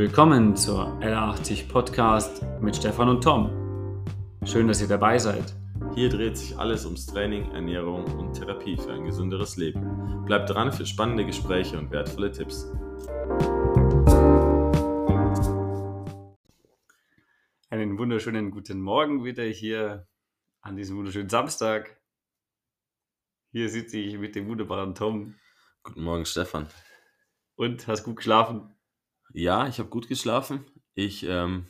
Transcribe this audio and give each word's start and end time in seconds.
Willkommen 0.00 0.56
zur 0.56 0.98
L80 1.02 1.68
Podcast 1.68 2.42
mit 2.62 2.74
Stefan 2.74 3.10
und 3.10 3.22
Tom. 3.22 4.02
Schön, 4.46 4.66
dass 4.66 4.80
ihr 4.80 4.88
dabei 4.88 5.18
seid. 5.18 5.54
Hier 5.94 6.08
dreht 6.08 6.38
sich 6.38 6.56
alles 6.56 6.86
ums 6.86 7.04
Training, 7.04 7.50
Ernährung 7.52 8.06
und 8.18 8.32
Therapie 8.32 8.78
für 8.78 8.94
ein 8.94 9.04
gesünderes 9.04 9.58
Leben. 9.58 10.24
Bleibt 10.24 10.48
dran 10.48 10.72
für 10.72 10.86
spannende 10.86 11.26
Gespräche 11.26 11.78
und 11.78 11.90
wertvolle 11.90 12.32
Tipps. 12.32 12.64
Einen 17.68 17.98
wunderschönen 17.98 18.50
guten 18.52 18.80
Morgen 18.80 19.22
wieder 19.22 19.44
hier 19.44 20.08
an 20.62 20.76
diesem 20.76 20.96
wunderschönen 20.96 21.28
Samstag. 21.28 22.00
Hier 23.52 23.68
sitze 23.68 23.98
ich 23.98 24.16
mit 24.16 24.34
dem 24.34 24.48
wunderbaren 24.48 24.94
Tom. 24.94 25.34
Guten 25.82 26.04
Morgen, 26.04 26.24
Stefan. 26.24 26.68
Und 27.54 27.86
hast 27.86 28.04
gut 28.04 28.16
geschlafen? 28.16 28.74
Ja, 29.32 29.68
ich 29.68 29.78
habe 29.78 29.88
gut 29.88 30.08
geschlafen. 30.08 30.66
Ich 30.94 31.24
ähm, 31.24 31.66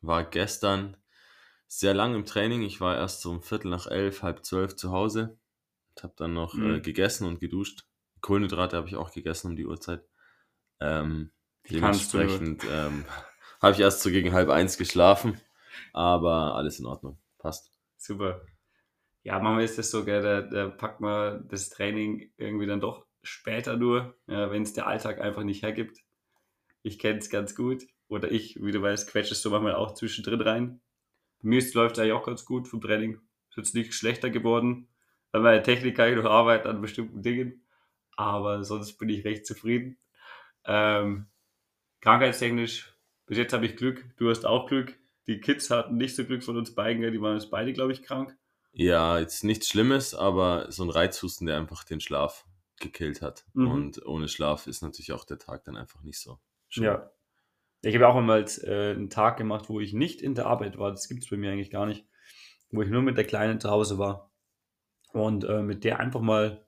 war 0.00 0.24
gestern 0.24 0.96
sehr 1.68 1.94
lang 1.94 2.14
im 2.14 2.26
Training. 2.26 2.62
Ich 2.62 2.80
war 2.80 2.96
erst 2.96 3.22
so 3.22 3.30
um 3.30 3.42
Viertel 3.42 3.70
nach 3.70 3.86
elf, 3.86 4.22
halb 4.22 4.44
zwölf 4.44 4.76
zu 4.76 4.92
Hause 4.92 5.38
und 5.96 6.02
habe 6.04 6.14
dann 6.16 6.34
noch 6.34 6.58
Mhm. 6.58 6.76
äh, 6.76 6.80
gegessen 6.80 7.26
und 7.26 7.40
geduscht. 7.40 7.86
Kohlenhydrate 8.22 8.76
habe 8.76 8.88
ich 8.88 8.96
auch 8.96 9.12
gegessen 9.12 9.48
um 9.52 9.56
die 9.56 9.66
Uhrzeit. 9.66 10.04
Ähm, 10.80 11.32
dementsprechend 11.70 12.64
ähm, 12.64 13.06
habe 13.62 13.74
ich 13.74 13.80
erst 13.80 14.02
so 14.02 14.10
gegen 14.10 14.32
halb 14.32 14.50
eins 14.50 14.78
geschlafen, 14.78 15.40
aber 15.92 16.56
alles 16.56 16.80
in 16.80 16.86
Ordnung. 16.86 17.18
Passt. 17.38 17.72
Super. 17.98 18.42
Ja, 19.24 19.40
manchmal 19.40 19.64
ist 19.64 19.78
das 19.78 19.90
so, 19.92 20.04
gell, 20.04 20.22
da, 20.22 20.42
da 20.42 20.68
packt 20.70 21.00
man 21.00 21.48
das 21.48 21.70
Training 21.70 22.32
irgendwie 22.38 22.66
dann 22.66 22.80
doch 22.80 23.06
später 23.24 23.76
nur, 23.76 24.16
ja, 24.28 24.50
wenn 24.52 24.62
es 24.62 24.74
der 24.74 24.88
Alltag 24.88 25.20
einfach 25.20 25.44
nicht 25.44 25.62
hergibt. 25.64 25.98
Ich 26.86 27.00
kenne 27.00 27.18
es 27.18 27.30
ganz 27.30 27.56
gut. 27.56 27.84
Oder 28.06 28.30
ich, 28.30 28.62
wie 28.62 28.70
du 28.70 28.80
weißt, 28.80 29.10
quetschest 29.10 29.44
du 29.44 29.50
manchmal 29.50 29.74
auch 29.74 29.94
zwischendrin 29.94 30.40
rein. 30.40 30.80
Bei 31.42 31.48
mir 31.48 31.60
läuft 31.74 31.96
es 31.96 31.98
eigentlich 31.98 32.12
auch 32.12 32.24
ganz 32.24 32.44
gut 32.44 32.68
vom 32.68 32.80
Training. 32.80 33.20
Ist 33.50 33.56
jetzt 33.56 33.74
nicht 33.74 33.92
schlechter 33.92 34.30
geworden. 34.30 34.86
Weil 35.32 35.40
meine 35.42 35.62
Technik 35.64 35.96
kann 35.96 36.10
ich 36.10 36.16
noch 36.16 36.30
arbeiten 36.30 36.68
an 36.68 36.80
bestimmten 36.80 37.22
Dingen. 37.22 37.66
Aber 38.16 38.62
sonst 38.62 38.98
bin 38.98 39.08
ich 39.08 39.24
recht 39.24 39.46
zufrieden. 39.46 39.98
Ähm, 40.64 41.26
krankheitstechnisch, 42.02 42.94
bis 43.26 43.36
jetzt 43.36 43.52
habe 43.52 43.66
ich 43.66 43.74
Glück. 43.74 44.04
Du 44.16 44.30
hast 44.30 44.46
auch 44.46 44.68
Glück. 44.68 44.96
Die 45.26 45.40
Kids 45.40 45.70
hatten 45.70 45.96
nicht 45.96 46.14
so 46.14 46.24
Glück 46.24 46.44
von 46.44 46.56
uns 46.56 46.72
beiden, 46.72 47.02
die 47.10 47.20
waren 47.20 47.34
jetzt 47.34 47.50
beide, 47.50 47.72
glaube 47.72 47.90
ich, 47.90 48.04
krank. 48.04 48.38
Ja, 48.70 49.18
jetzt 49.18 49.42
nichts 49.42 49.66
Schlimmes, 49.66 50.14
aber 50.14 50.70
so 50.70 50.84
ein 50.84 50.90
Reizhusten, 50.90 51.48
der 51.48 51.56
einfach 51.56 51.82
den 51.82 52.00
Schlaf 52.00 52.46
gekillt 52.78 53.22
hat. 53.22 53.44
Mhm. 53.54 53.70
Und 53.72 54.06
ohne 54.06 54.28
Schlaf 54.28 54.68
ist 54.68 54.82
natürlich 54.82 55.10
auch 55.10 55.24
der 55.24 55.38
Tag 55.38 55.64
dann 55.64 55.76
einfach 55.76 56.04
nicht 56.04 56.20
so 56.20 56.38
schön. 56.76 56.84
Ja. 56.84 57.10
Ich 57.82 57.94
habe 57.94 58.08
auch 58.08 58.16
einmal 58.16 58.44
äh, 58.62 58.92
einen 58.92 59.10
Tag 59.10 59.36
gemacht, 59.36 59.68
wo 59.68 59.80
ich 59.80 59.92
nicht 59.92 60.22
in 60.22 60.34
der 60.34 60.46
Arbeit 60.46 60.78
war. 60.78 60.90
Das 60.90 61.08
gibt 61.08 61.22
es 61.22 61.30
bei 61.30 61.36
mir 61.36 61.52
eigentlich 61.52 61.70
gar 61.70 61.86
nicht. 61.86 62.06
Wo 62.70 62.82
ich 62.82 62.88
nur 62.88 63.02
mit 63.02 63.16
der 63.16 63.24
Kleinen 63.24 63.60
zu 63.60 63.70
Hause 63.70 63.98
war. 63.98 64.32
Und 65.12 65.44
äh, 65.44 65.62
mit 65.62 65.84
der 65.84 66.00
einfach 66.00 66.20
mal 66.20 66.66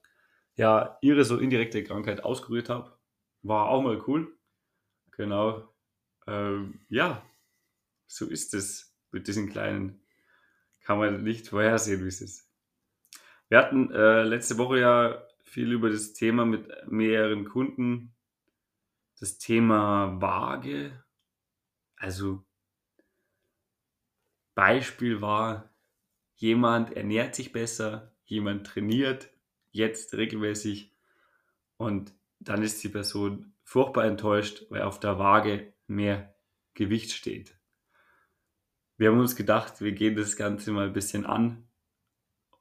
ja, 0.55 0.97
ihre 1.01 1.23
so 1.23 1.37
indirekte 1.37 1.83
Krankheit 1.83 2.23
ausgerührt 2.23 2.69
habe. 2.69 2.97
War 3.41 3.69
auch 3.69 3.81
mal 3.81 4.01
cool. 4.07 4.37
Genau. 5.11 5.73
Ähm, 6.27 6.81
ja, 6.89 7.25
so 8.07 8.25
ist 8.25 8.53
es 8.53 8.95
mit 9.11 9.27
diesen 9.27 9.49
Kleinen. 9.49 10.01
Kann 10.81 10.97
man 10.97 11.23
nicht 11.23 11.47
vorhersehen, 11.47 12.03
wie 12.03 12.07
es 12.07 12.21
ist. 12.21 12.49
Wir 13.49 13.57
hatten 13.57 13.91
äh, 13.91 14.23
letzte 14.23 14.57
Woche 14.57 14.79
ja 14.79 15.23
viel 15.43 15.71
über 15.71 15.89
das 15.89 16.13
Thema 16.13 16.45
mit 16.45 16.67
mehreren 16.87 17.45
Kunden. 17.45 18.15
Das 19.19 19.37
Thema 19.37 20.21
Waage. 20.21 21.03
Also 21.97 22.45
Beispiel 24.55 25.21
war, 25.21 25.75
jemand 26.35 26.95
ernährt 26.95 27.35
sich 27.35 27.51
besser, 27.51 28.15
jemand 28.23 28.65
trainiert 28.65 29.29
jetzt 29.71 30.13
regelmäßig 30.13 30.95
und 31.75 32.13
dann 32.39 32.63
ist 32.63 32.81
die 32.83 32.89
Person 32.89 33.53
furchtbar 33.63 34.05
enttäuscht, 34.05 34.65
weil 34.69 34.83
auf 34.83 34.99
der 34.99 35.19
Waage 35.19 35.73
mehr 35.87 36.35
Gewicht 36.73 37.11
steht. 37.11 37.59
Wir 38.95 39.11
haben 39.11 39.19
uns 39.19 39.35
gedacht, 39.35 39.81
wir 39.81 39.91
gehen 39.91 40.15
das 40.15 40.37
Ganze 40.37 40.71
mal 40.71 40.87
ein 40.87 40.93
bisschen 40.93 41.25
an 41.25 41.69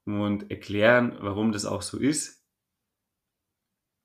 und 0.04 0.50
erklären, 0.50 1.16
warum 1.20 1.52
das 1.52 1.64
auch 1.64 1.82
so 1.82 1.98
ist. 1.98 2.44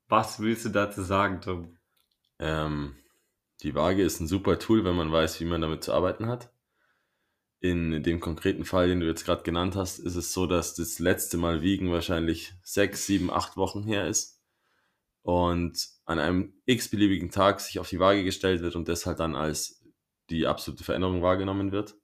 Was 0.07 0.39
willst 0.39 0.65
du 0.65 0.69
dazu 0.69 1.01
sagen, 1.01 1.41
Tom? 1.41 1.79
Ähm, 2.43 2.97
die 3.61 3.73
Waage 3.73 4.03
ist 4.03 4.19
ein 4.19 4.27
super 4.27 4.59
Tool, 4.59 4.83
wenn 4.83 4.97
man 4.97 5.11
weiß, 5.11 5.39
wie 5.39 5.45
man 5.45 5.61
damit 5.61 5.81
zu 5.81 5.93
arbeiten 5.93 6.27
hat. 6.27 6.51
In 7.61 8.03
dem 8.03 8.19
konkreten 8.19 8.65
Fall, 8.65 8.89
den 8.89 8.99
du 8.99 9.07
jetzt 9.07 9.23
gerade 9.23 9.43
genannt 9.43 9.77
hast, 9.77 9.99
ist 9.99 10.17
es 10.17 10.33
so, 10.33 10.45
dass 10.45 10.75
das 10.75 10.99
letzte 10.99 11.37
Mal 11.37 11.61
Wiegen 11.61 11.89
wahrscheinlich 11.89 12.53
sechs, 12.61 13.05
sieben, 13.05 13.31
acht 13.31 13.55
Wochen 13.55 13.83
her 13.83 14.07
ist 14.09 14.41
und 15.21 15.87
an 16.03 16.19
einem 16.19 16.53
x-beliebigen 16.65 17.31
Tag 17.31 17.61
sich 17.61 17.79
auf 17.79 17.87
die 17.87 17.99
Waage 17.99 18.25
gestellt 18.25 18.61
wird 18.61 18.75
und 18.75 18.89
das 18.89 19.05
halt 19.05 19.21
dann 19.21 19.35
als 19.35 19.81
die 20.29 20.45
absolute 20.45 20.83
Veränderung 20.83 21.21
wahrgenommen 21.21 21.71
wird. 21.71 21.95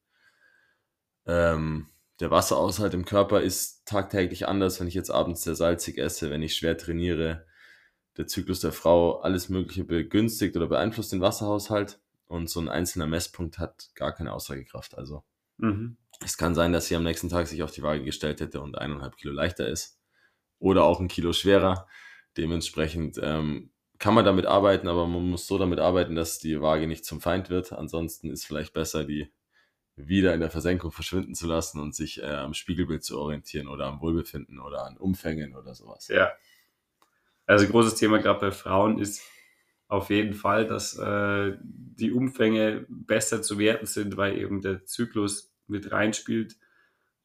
Ähm, 1.25 1.89
der 2.21 2.31
Wasseraushalt 2.31 2.93
im 2.93 3.03
Körper 3.03 3.41
ist 3.41 3.85
tagtäglich 3.85 4.47
anders, 4.47 4.79
wenn 4.79 4.87
ich 4.87 4.93
jetzt 4.93 5.11
abends 5.11 5.43
sehr 5.43 5.55
salzig 5.55 5.97
esse, 5.97 6.29
wenn 6.29 6.41
ich 6.41 6.55
schwer 6.55 6.77
trainiere. 6.77 7.45
Der 8.19 8.27
Zyklus 8.27 8.59
der 8.59 8.73
Frau 8.73 9.21
alles 9.21 9.47
Mögliche 9.47 9.85
begünstigt 9.85 10.57
oder 10.57 10.67
beeinflusst 10.67 11.13
den 11.13 11.21
Wasserhaushalt 11.21 12.01
und 12.27 12.49
so 12.49 12.59
ein 12.59 12.67
einzelner 12.67 13.07
Messpunkt 13.07 13.59
hat 13.59 13.91
gar 13.95 14.11
keine 14.11 14.33
Aussagekraft. 14.33 14.97
Also 14.97 15.23
Mhm. 15.55 15.95
es 16.23 16.37
kann 16.37 16.53
sein, 16.53 16.73
dass 16.73 16.87
sie 16.87 16.97
am 16.97 17.03
nächsten 17.03 17.29
Tag 17.29 17.47
sich 17.47 17.63
auf 17.63 17.71
die 17.71 17.81
Waage 17.81 18.03
gestellt 18.03 18.41
hätte 18.41 18.59
und 18.59 18.77
eineinhalb 18.77 19.15
Kilo 19.15 19.33
leichter 19.33 19.69
ist 19.69 20.01
oder 20.59 20.83
auch 20.83 20.99
ein 20.99 21.07
Kilo 21.07 21.31
schwerer. 21.31 21.87
Dementsprechend 22.35 23.17
ähm, 23.23 23.71
kann 23.99 24.13
man 24.13 24.25
damit 24.25 24.45
arbeiten, 24.45 24.89
aber 24.89 25.07
man 25.07 25.29
muss 25.29 25.47
so 25.47 25.57
damit 25.57 25.79
arbeiten, 25.79 26.15
dass 26.15 26.39
die 26.39 26.59
Waage 26.59 26.87
nicht 26.87 27.05
zum 27.05 27.21
Feind 27.21 27.49
wird. 27.49 27.71
Ansonsten 27.71 28.29
ist 28.31 28.45
vielleicht 28.45 28.73
besser, 28.73 29.05
die 29.05 29.31
wieder 29.95 30.33
in 30.33 30.41
der 30.41 30.51
Versenkung 30.51 30.91
verschwinden 30.91 31.35
zu 31.35 31.47
lassen 31.47 31.79
und 31.79 31.95
sich 31.95 32.21
äh, 32.21 32.25
am 32.25 32.53
Spiegelbild 32.53 33.01
zu 33.01 33.17
orientieren 33.17 33.69
oder 33.69 33.87
am 33.87 34.01
Wohlbefinden 34.01 34.59
oder 34.59 34.85
an 34.85 34.97
Umfängen 34.97 35.55
oder 35.55 35.73
sowas. 35.73 36.09
Ja. 36.09 36.33
Also 37.49 37.67
großes 37.67 37.95
Thema 37.95 38.19
gerade 38.19 38.39
bei 38.39 38.51
Frauen 38.51 38.99
ist 38.99 39.23
auf 39.87 40.11
jeden 40.11 40.35
Fall, 40.35 40.67
dass 40.67 40.95
äh, 40.99 41.57
die 41.63 42.11
Umfänge 42.11 42.85
besser 42.89 43.41
zu 43.41 43.57
werten 43.57 43.87
sind, 43.87 44.17
weil 44.17 44.37
eben 44.37 44.61
der 44.61 44.85
Zyklus 44.85 45.51
mit 45.65 45.91
reinspielt. 45.91 46.57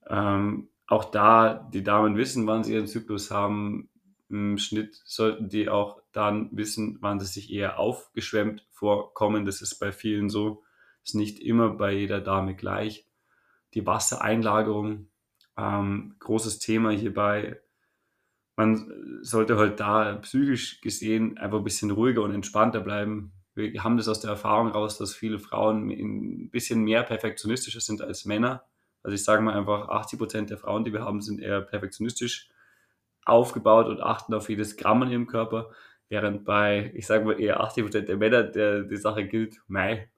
Ähm, 0.09 0.71
auch 0.87 1.05
da, 1.05 1.69
die 1.75 1.83
Damen 1.83 2.17
wissen, 2.17 2.47
wann 2.47 2.65
sie 2.65 2.73
ihren 2.73 2.87
Zyklus 2.87 3.31
haben. 3.31 3.91
Im 4.31 4.57
Schnitt 4.57 4.99
sollten 5.05 5.51
die 5.51 5.69
auch 5.69 6.01
dann 6.13 6.49
wissen, 6.53 6.97
wann 7.03 7.21
sie 7.21 7.27
sich 7.27 7.53
eher 7.53 7.79
aufgeschwemmt 7.79 8.67
vorkommen. 8.71 9.45
Das 9.45 9.61
ist 9.61 9.79
bei 9.79 9.93
vielen 9.93 10.31
so. 10.31 10.63
Ist 11.05 11.15
nicht 11.17 11.39
immer 11.39 11.69
bei 11.69 11.93
jeder 11.93 12.23
Dame 12.23 12.55
gleich. 12.55 13.07
Die 13.75 13.87
Wassereinlagerung, 13.87 15.11
ähm, 15.59 16.17
großes 16.19 16.61
Thema 16.61 16.93
hierbei. 16.93 17.61
Man 18.57 19.21
sollte 19.23 19.57
halt 19.59 19.81
da 19.81 20.15
psychisch 20.17 20.81
gesehen 20.81 21.39
einfach 21.39 21.59
ein 21.59 21.65
bisschen 21.65 21.91
ruhiger 21.91 22.23
und 22.23 22.33
entspannter 22.35 22.81
bleiben. 22.81 23.33
Wir 23.55 23.83
haben 23.83 23.97
das 23.97 24.09
aus 24.09 24.21
der 24.21 24.31
Erfahrung 24.31 24.69
raus, 24.69 24.99
dass 24.99 25.15
viele 25.15 25.39
Frauen 25.39 25.91
ein 25.91 26.51
bisschen 26.51 26.83
mehr 26.83 27.03
perfektionistischer 27.03 27.81
sind 27.81 28.03
als 28.03 28.25
Männer. 28.25 28.65
Also 29.03 29.15
ich 29.15 29.25
sage 29.25 29.43
mal 29.43 29.55
einfach, 29.55 29.89
80 29.89 30.19
Prozent 30.19 30.51
der 30.51 30.59
Frauen, 30.59 30.85
die 30.85 30.93
wir 30.93 31.05
haben, 31.05 31.21
sind 31.21 31.41
eher 31.41 31.61
perfektionistisch 31.61 32.49
aufgebaut 33.25 33.87
und 33.87 34.01
achten 34.01 34.35
auf 34.35 34.49
jedes 34.49 34.77
Gramm 34.77 35.03
an 35.03 35.11
ihrem 35.11 35.27
Körper, 35.27 35.71
während 36.09 36.45
bei, 36.45 36.93
ich 36.95 37.07
sage 37.07 37.25
mal, 37.25 37.41
eher 37.41 37.61
80 37.61 37.85
Prozent 37.85 38.09
der 38.09 38.17
Männer 38.17 38.43
der 38.43 38.83
die 38.83 38.97
Sache 38.97 39.27
gilt, 39.27 39.61
mei, 39.67 40.11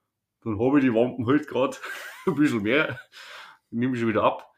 dann 0.42 0.58
habe 0.58 0.78
ich 0.78 0.84
die 0.84 0.94
Wampen 0.94 1.26
halt 1.26 1.48
gerade 1.48 1.76
ein 2.26 2.34
bisschen 2.34 2.62
mehr, 2.62 2.98
nehme 3.70 3.94
ich 3.94 4.00
schon 4.00 4.08
wieder 4.08 4.24
ab. 4.24 4.50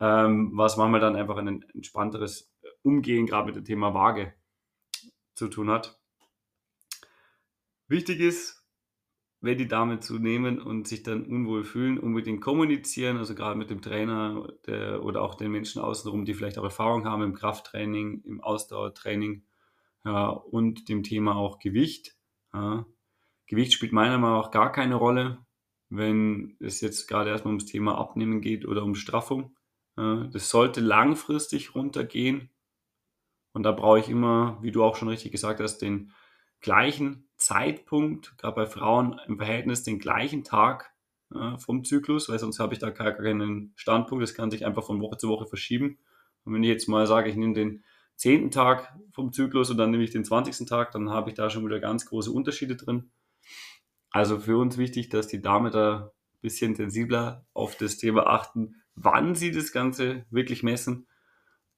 Ähm, 0.00 0.52
was 0.54 0.78
manchmal 0.78 1.00
dann 1.00 1.16
einfach 1.16 1.36
ein 1.36 1.62
entspannteres 1.74 2.49
Umgehen 2.82 3.26
gerade 3.26 3.46
mit 3.46 3.56
dem 3.56 3.64
Thema 3.64 3.94
Waage 3.94 4.34
zu 5.34 5.48
tun 5.48 5.70
hat. 5.70 6.00
Wichtig 7.88 8.20
ist, 8.20 8.60
wenn 9.40 9.56
die 9.56 9.68
Dame 9.68 10.00
zunehmen 10.00 10.60
und 10.60 10.86
sich 10.86 11.02
dann 11.02 11.24
unwohl 11.24 11.64
fühlen, 11.64 11.98
unbedingt 11.98 12.42
kommunizieren, 12.42 13.16
also 13.16 13.34
gerade 13.34 13.56
mit 13.56 13.70
dem 13.70 13.80
Trainer 13.80 14.52
der, 14.66 15.02
oder 15.02 15.22
auch 15.22 15.34
den 15.34 15.50
Menschen 15.50 15.80
außenrum, 15.80 16.24
die 16.24 16.34
vielleicht 16.34 16.58
auch 16.58 16.64
Erfahrung 16.64 17.06
haben 17.06 17.22
im 17.22 17.34
Krafttraining, 17.34 18.22
im 18.24 18.40
Ausdauertraining 18.42 19.44
ja, 20.04 20.28
und 20.28 20.88
dem 20.88 21.02
Thema 21.02 21.36
auch 21.36 21.58
Gewicht. 21.58 22.16
Ja. 22.52 22.86
Gewicht 23.46 23.72
spielt 23.72 23.92
meiner 23.92 24.18
Meinung 24.18 24.38
nach 24.38 24.46
auch 24.46 24.50
gar 24.50 24.72
keine 24.72 24.96
Rolle, 24.96 25.38
wenn 25.88 26.56
es 26.60 26.80
jetzt 26.80 27.08
gerade 27.08 27.30
erstmal 27.30 27.52
ums 27.52 27.66
Thema 27.66 27.98
Abnehmen 27.98 28.40
geht 28.42 28.66
oder 28.66 28.84
um 28.84 28.94
Straffung. 28.94 29.56
Das 29.96 30.50
sollte 30.50 30.80
langfristig 30.80 31.74
runtergehen. 31.74 32.50
Und 33.52 33.64
da 33.64 33.72
brauche 33.72 33.98
ich 33.98 34.08
immer, 34.08 34.58
wie 34.62 34.70
du 34.70 34.84
auch 34.84 34.96
schon 34.96 35.08
richtig 35.08 35.32
gesagt 35.32 35.60
hast, 35.60 35.78
den 35.78 36.12
gleichen 36.60 37.28
Zeitpunkt, 37.36 38.36
gerade 38.38 38.54
bei 38.54 38.66
Frauen 38.66 39.20
im 39.26 39.38
Verhältnis 39.38 39.82
den 39.82 39.98
gleichen 39.98 40.44
Tag 40.44 40.92
äh, 41.34 41.58
vom 41.58 41.84
Zyklus, 41.84 42.28
weil 42.28 42.38
sonst 42.38 42.60
habe 42.60 42.74
ich 42.74 42.80
da 42.80 42.90
gar 42.90 43.12
keinen 43.12 43.72
Standpunkt. 43.76 44.22
Das 44.22 44.34
kann 44.34 44.50
sich 44.50 44.66
einfach 44.66 44.84
von 44.84 45.00
Woche 45.00 45.16
zu 45.16 45.28
Woche 45.28 45.46
verschieben. 45.46 45.98
Und 46.44 46.54
wenn 46.54 46.62
ich 46.62 46.68
jetzt 46.68 46.88
mal 46.88 47.06
sage, 47.06 47.30
ich 47.30 47.36
nehme 47.36 47.54
den 47.54 47.84
zehnten 48.16 48.50
Tag 48.50 48.94
vom 49.12 49.32
Zyklus 49.32 49.70
und 49.70 49.78
dann 49.78 49.90
nehme 49.90 50.04
ich 50.04 50.10
den 50.10 50.24
20. 50.24 50.68
Tag, 50.68 50.92
dann 50.92 51.10
habe 51.10 51.30
ich 51.30 51.36
da 51.36 51.48
schon 51.48 51.64
wieder 51.64 51.80
ganz 51.80 52.06
große 52.06 52.30
Unterschiede 52.30 52.76
drin. 52.76 53.10
Also 54.10 54.38
für 54.38 54.58
uns 54.58 54.76
wichtig, 54.76 55.08
dass 55.08 55.28
die 55.28 55.40
Dame 55.40 55.70
da 55.70 56.12
ein 56.34 56.40
bisschen 56.42 56.74
sensibler 56.74 57.46
auf 57.54 57.76
das 57.76 57.96
Thema 57.96 58.26
achten, 58.26 58.82
wann 58.94 59.34
sie 59.34 59.52
das 59.52 59.72
Ganze 59.72 60.26
wirklich 60.30 60.62
messen 60.62 61.06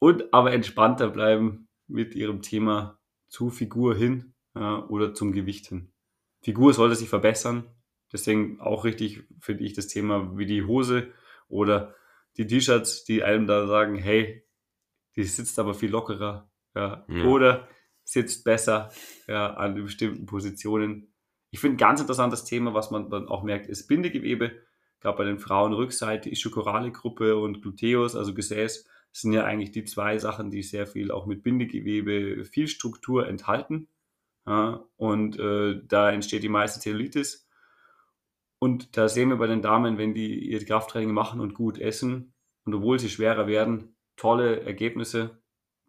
und 0.02 0.34
aber 0.34 0.52
entspannter 0.52 1.08
bleiben 1.08 1.69
mit 1.87 2.16
ihrem 2.16 2.43
Thema 2.43 2.99
zu 3.28 3.50
Figur 3.50 3.94
hin 3.94 4.34
ja, 4.52 4.84
oder 4.88 5.14
zum 5.14 5.31
Gewicht 5.31 5.69
hin. 5.69 5.93
Figur 6.40 6.75
sollte 6.75 6.96
sich 6.96 7.08
verbessern, 7.08 7.70
deswegen 8.12 8.60
auch 8.60 8.84
richtig 8.84 9.22
finde 9.38 9.62
ich 9.62 9.75
das 9.75 9.87
Thema 9.87 10.37
wie 10.37 10.46
die 10.46 10.64
Hose 10.64 11.12
oder 11.46 11.94
die 12.37 12.49
T-Shirts, 12.49 13.04
die 13.04 13.22
einem 13.22 13.46
da 13.46 13.69
sagen, 13.69 13.94
hey, 13.94 14.44
die 15.14 15.22
sitzt 15.22 15.60
aber 15.60 15.72
viel 15.72 15.93
lockerer 15.93 16.50
ja, 16.75 17.06
ja. 17.06 17.25
oder 17.26 17.69
sitzt 18.02 18.43
besser 18.43 18.90
ja, 19.28 19.54
an 19.54 19.76
bestimmten 19.76 20.26
Positionen. 20.26 21.14
Ich 21.50 21.60
finde 21.60 21.76
ganz 21.76 22.00
interessantes 22.00 22.43
Thema, 22.43 22.75
was 22.75 22.90
man 22.90 23.08
dann 23.08 23.28
auch 23.28 23.44
merkt, 23.44 23.69
ist 23.69 23.87
Bindegewebe. 23.87 24.50
Gerade 24.99 25.16
bei 25.16 25.25
den 25.25 25.38
Frauen 25.38 25.72
Rückseite, 25.72 26.28
ischiochorale 26.28 26.90
Gruppe 26.90 27.37
und 27.37 27.62
Gluteus, 27.62 28.16
also 28.16 28.34
Gesäß, 28.34 28.88
sind 29.12 29.32
ja 29.32 29.44
eigentlich 29.44 29.73
die 29.73 29.85
zwei 29.85 30.19
Sachen, 30.19 30.50
die 30.50 30.62
sehr 30.62 30.87
viel 30.87 31.11
auch 31.11 31.26
mit 31.26 31.43
Bindegewebe, 31.43 32.44
viel 32.44 32.67
Struktur 32.67 33.29
enthalten. 33.29 33.88
Ja, 34.47 34.85
und 34.97 35.38
äh, 35.38 35.81
da 35.87 36.11
entsteht 36.11 36.43
die 36.43 36.49
meiste 36.49 36.81
Zellulitis. 36.81 37.49
Und 38.59 38.97
da 38.97 39.09
sehen 39.09 39.29
wir 39.29 39.37
bei 39.37 39.47
den 39.47 39.62
Damen, 39.62 39.99
wenn 39.99 40.14
die 40.14 40.38
ihr 40.49 40.64
Krafttraining 40.64 41.12
machen 41.12 41.41
und 41.41 41.55
gut 41.55 41.79
essen 41.79 42.32
und 42.64 42.75
obwohl 42.75 42.99
sie 42.99 43.09
schwerer 43.09 43.47
werden, 43.47 43.97
tolle 44.17 44.61
Ergebnisse. 44.61 45.43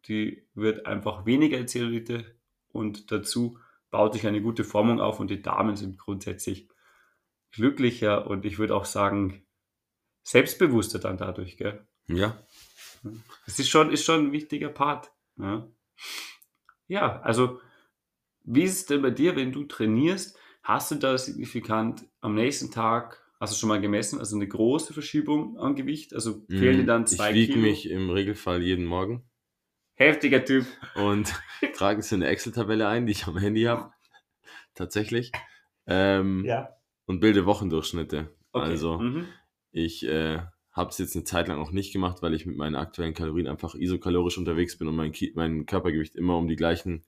Die 0.08 0.48
wird 0.54 0.86
einfach 0.86 1.26
weniger 1.26 1.66
Zellulite 1.66 2.26
und 2.68 3.12
dazu 3.12 3.58
baut 3.90 4.14
sich 4.14 4.28
eine 4.28 4.42
gute 4.42 4.64
Formung 4.64 5.00
auf 5.00 5.20
und 5.20 5.30
die 5.30 5.42
Damen 5.42 5.76
sind 5.76 5.98
grundsätzlich 5.98 6.68
glücklicher 7.52 8.28
und 8.28 8.44
ich 8.44 8.58
würde 8.58 8.76
auch 8.76 8.86
sagen 8.86 9.46
selbstbewusster 10.24 11.00
dann 11.00 11.18
dadurch, 11.18 11.58
gell? 11.58 11.86
Ja. 12.08 12.44
Das 13.46 13.60
ist 13.60 13.70
schon, 13.70 13.92
ist 13.92 14.06
schon 14.06 14.28
ein 14.28 14.32
wichtiger 14.32 14.70
Part. 14.70 15.12
Ja. 15.38 15.68
ja, 16.88 17.22
also 17.22 17.60
wie 18.44 18.64
ist 18.64 18.76
es 18.78 18.86
denn 18.86 19.02
bei 19.02 19.12
dir, 19.12 19.36
wenn 19.36 19.52
du 19.52 19.64
trainierst? 19.64 20.38
Hast 20.62 20.92
du 20.92 20.96
da 20.96 21.18
signifikant 21.18 22.06
am 22.22 22.36
nächsten 22.36 22.72
Tag 22.72 23.24
Hast 23.44 23.52
du 23.52 23.60
schon 23.60 23.68
mal 23.68 23.82
gemessen? 23.82 24.20
Also 24.20 24.38
eine 24.38 24.48
große 24.48 24.94
Verschiebung 24.94 25.60
am 25.60 25.76
Gewicht? 25.76 26.14
Also 26.14 26.46
fehlen 26.48 26.78
dir 26.78 26.86
dann 26.86 27.06
zwei 27.06 27.34
ich 27.34 27.48
Kilo? 27.48 27.58
Ich 27.58 27.58
wiege 27.58 27.60
mich 27.60 27.90
im 27.90 28.10
Regelfall 28.10 28.62
jeden 28.62 28.86
Morgen. 28.86 29.30
Heftiger 29.96 30.46
Typ. 30.46 30.66
Und 30.96 31.34
trage 31.76 32.00
es 32.00 32.10
in 32.14 32.24
eine 32.24 32.32
Excel-Tabelle 32.32 32.88
ein, 32.88 33.06
die 33.06 33.12
ich 33.12 33.28
am 33.28 33.38
Handy 33.38 33.64
habe. 33.64 33.92
Tatsächlich. 34.76 35.34
Ähm, 35.86 36.46
ja. 36.46 36.70
Und 37.04 37.20
bilde 37.20 37.46
Wochendurchschnitte. 37.46 38.34
Okay. 38.54 38.66
Also 38.66 39.00
mhm. 39.00 39.28
ich 39.74 40.08
äh, 40.08 40.40
habe 40.74 40.90
es 40.90 40.98
jetzt 40.98 41.16
eine 41.16 41.24
Zeit 41.24 41.48
lang 41.48 41.60
auch 41.60 41.72
nicht 41.72 41.94
gemacht, 41.94 42.22
weil 42.22 42.34
ich 42.34 42.46
mit 42.46 42.58
meinen 42.58 42.76
aktuellen 42.76 43.14
Kalorien 43.14 43.48
einfach 43.48 43.76
isokalorisch 43.76 44.38
unterwegs 44.38 44.78
bin 44.78 44.88
und 44.88 44.96
mein, 44.96 45.14
mein 45.36 45.66
Körpergewicht 45.66 46.16
immer 46.16 46.38
um 46.38 46.48
die 46.48 46.56
gleichen 46.56 47.04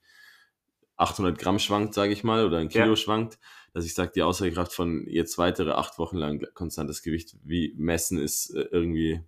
800 0.96 1.38
Gramm 1.38 1.58
schwankt, 1.58 1.92
sage 1.92 2.12
ich 2.12 2.24
mal, 2.24 2.46
oder 2.46 2.58
ein 2.58 2.68
Kilo 2.68 2.90
ja. 2.90 2.96
schwankt 2.96 3.38
dass 3.76 3.84
ich 3.84 3.92
sage, 3.92 4.12
die 4.14 4.22
Aussagekraft 4.22 4.72
von 4.72 5.06
jetzt 5.06 5.36
weitere 5.36 5.72
acht 5.72 5.98
Wochen 5.98 6.16
lang 6.16 6.46
konstantes 6.54 7.02
Gewicht 7.02 7.36
wie 7.44 7.74
messen 7.76 8.18
ist 8.18 8.48
äh, 8.54 8.62
irgendwie 8.70 9.20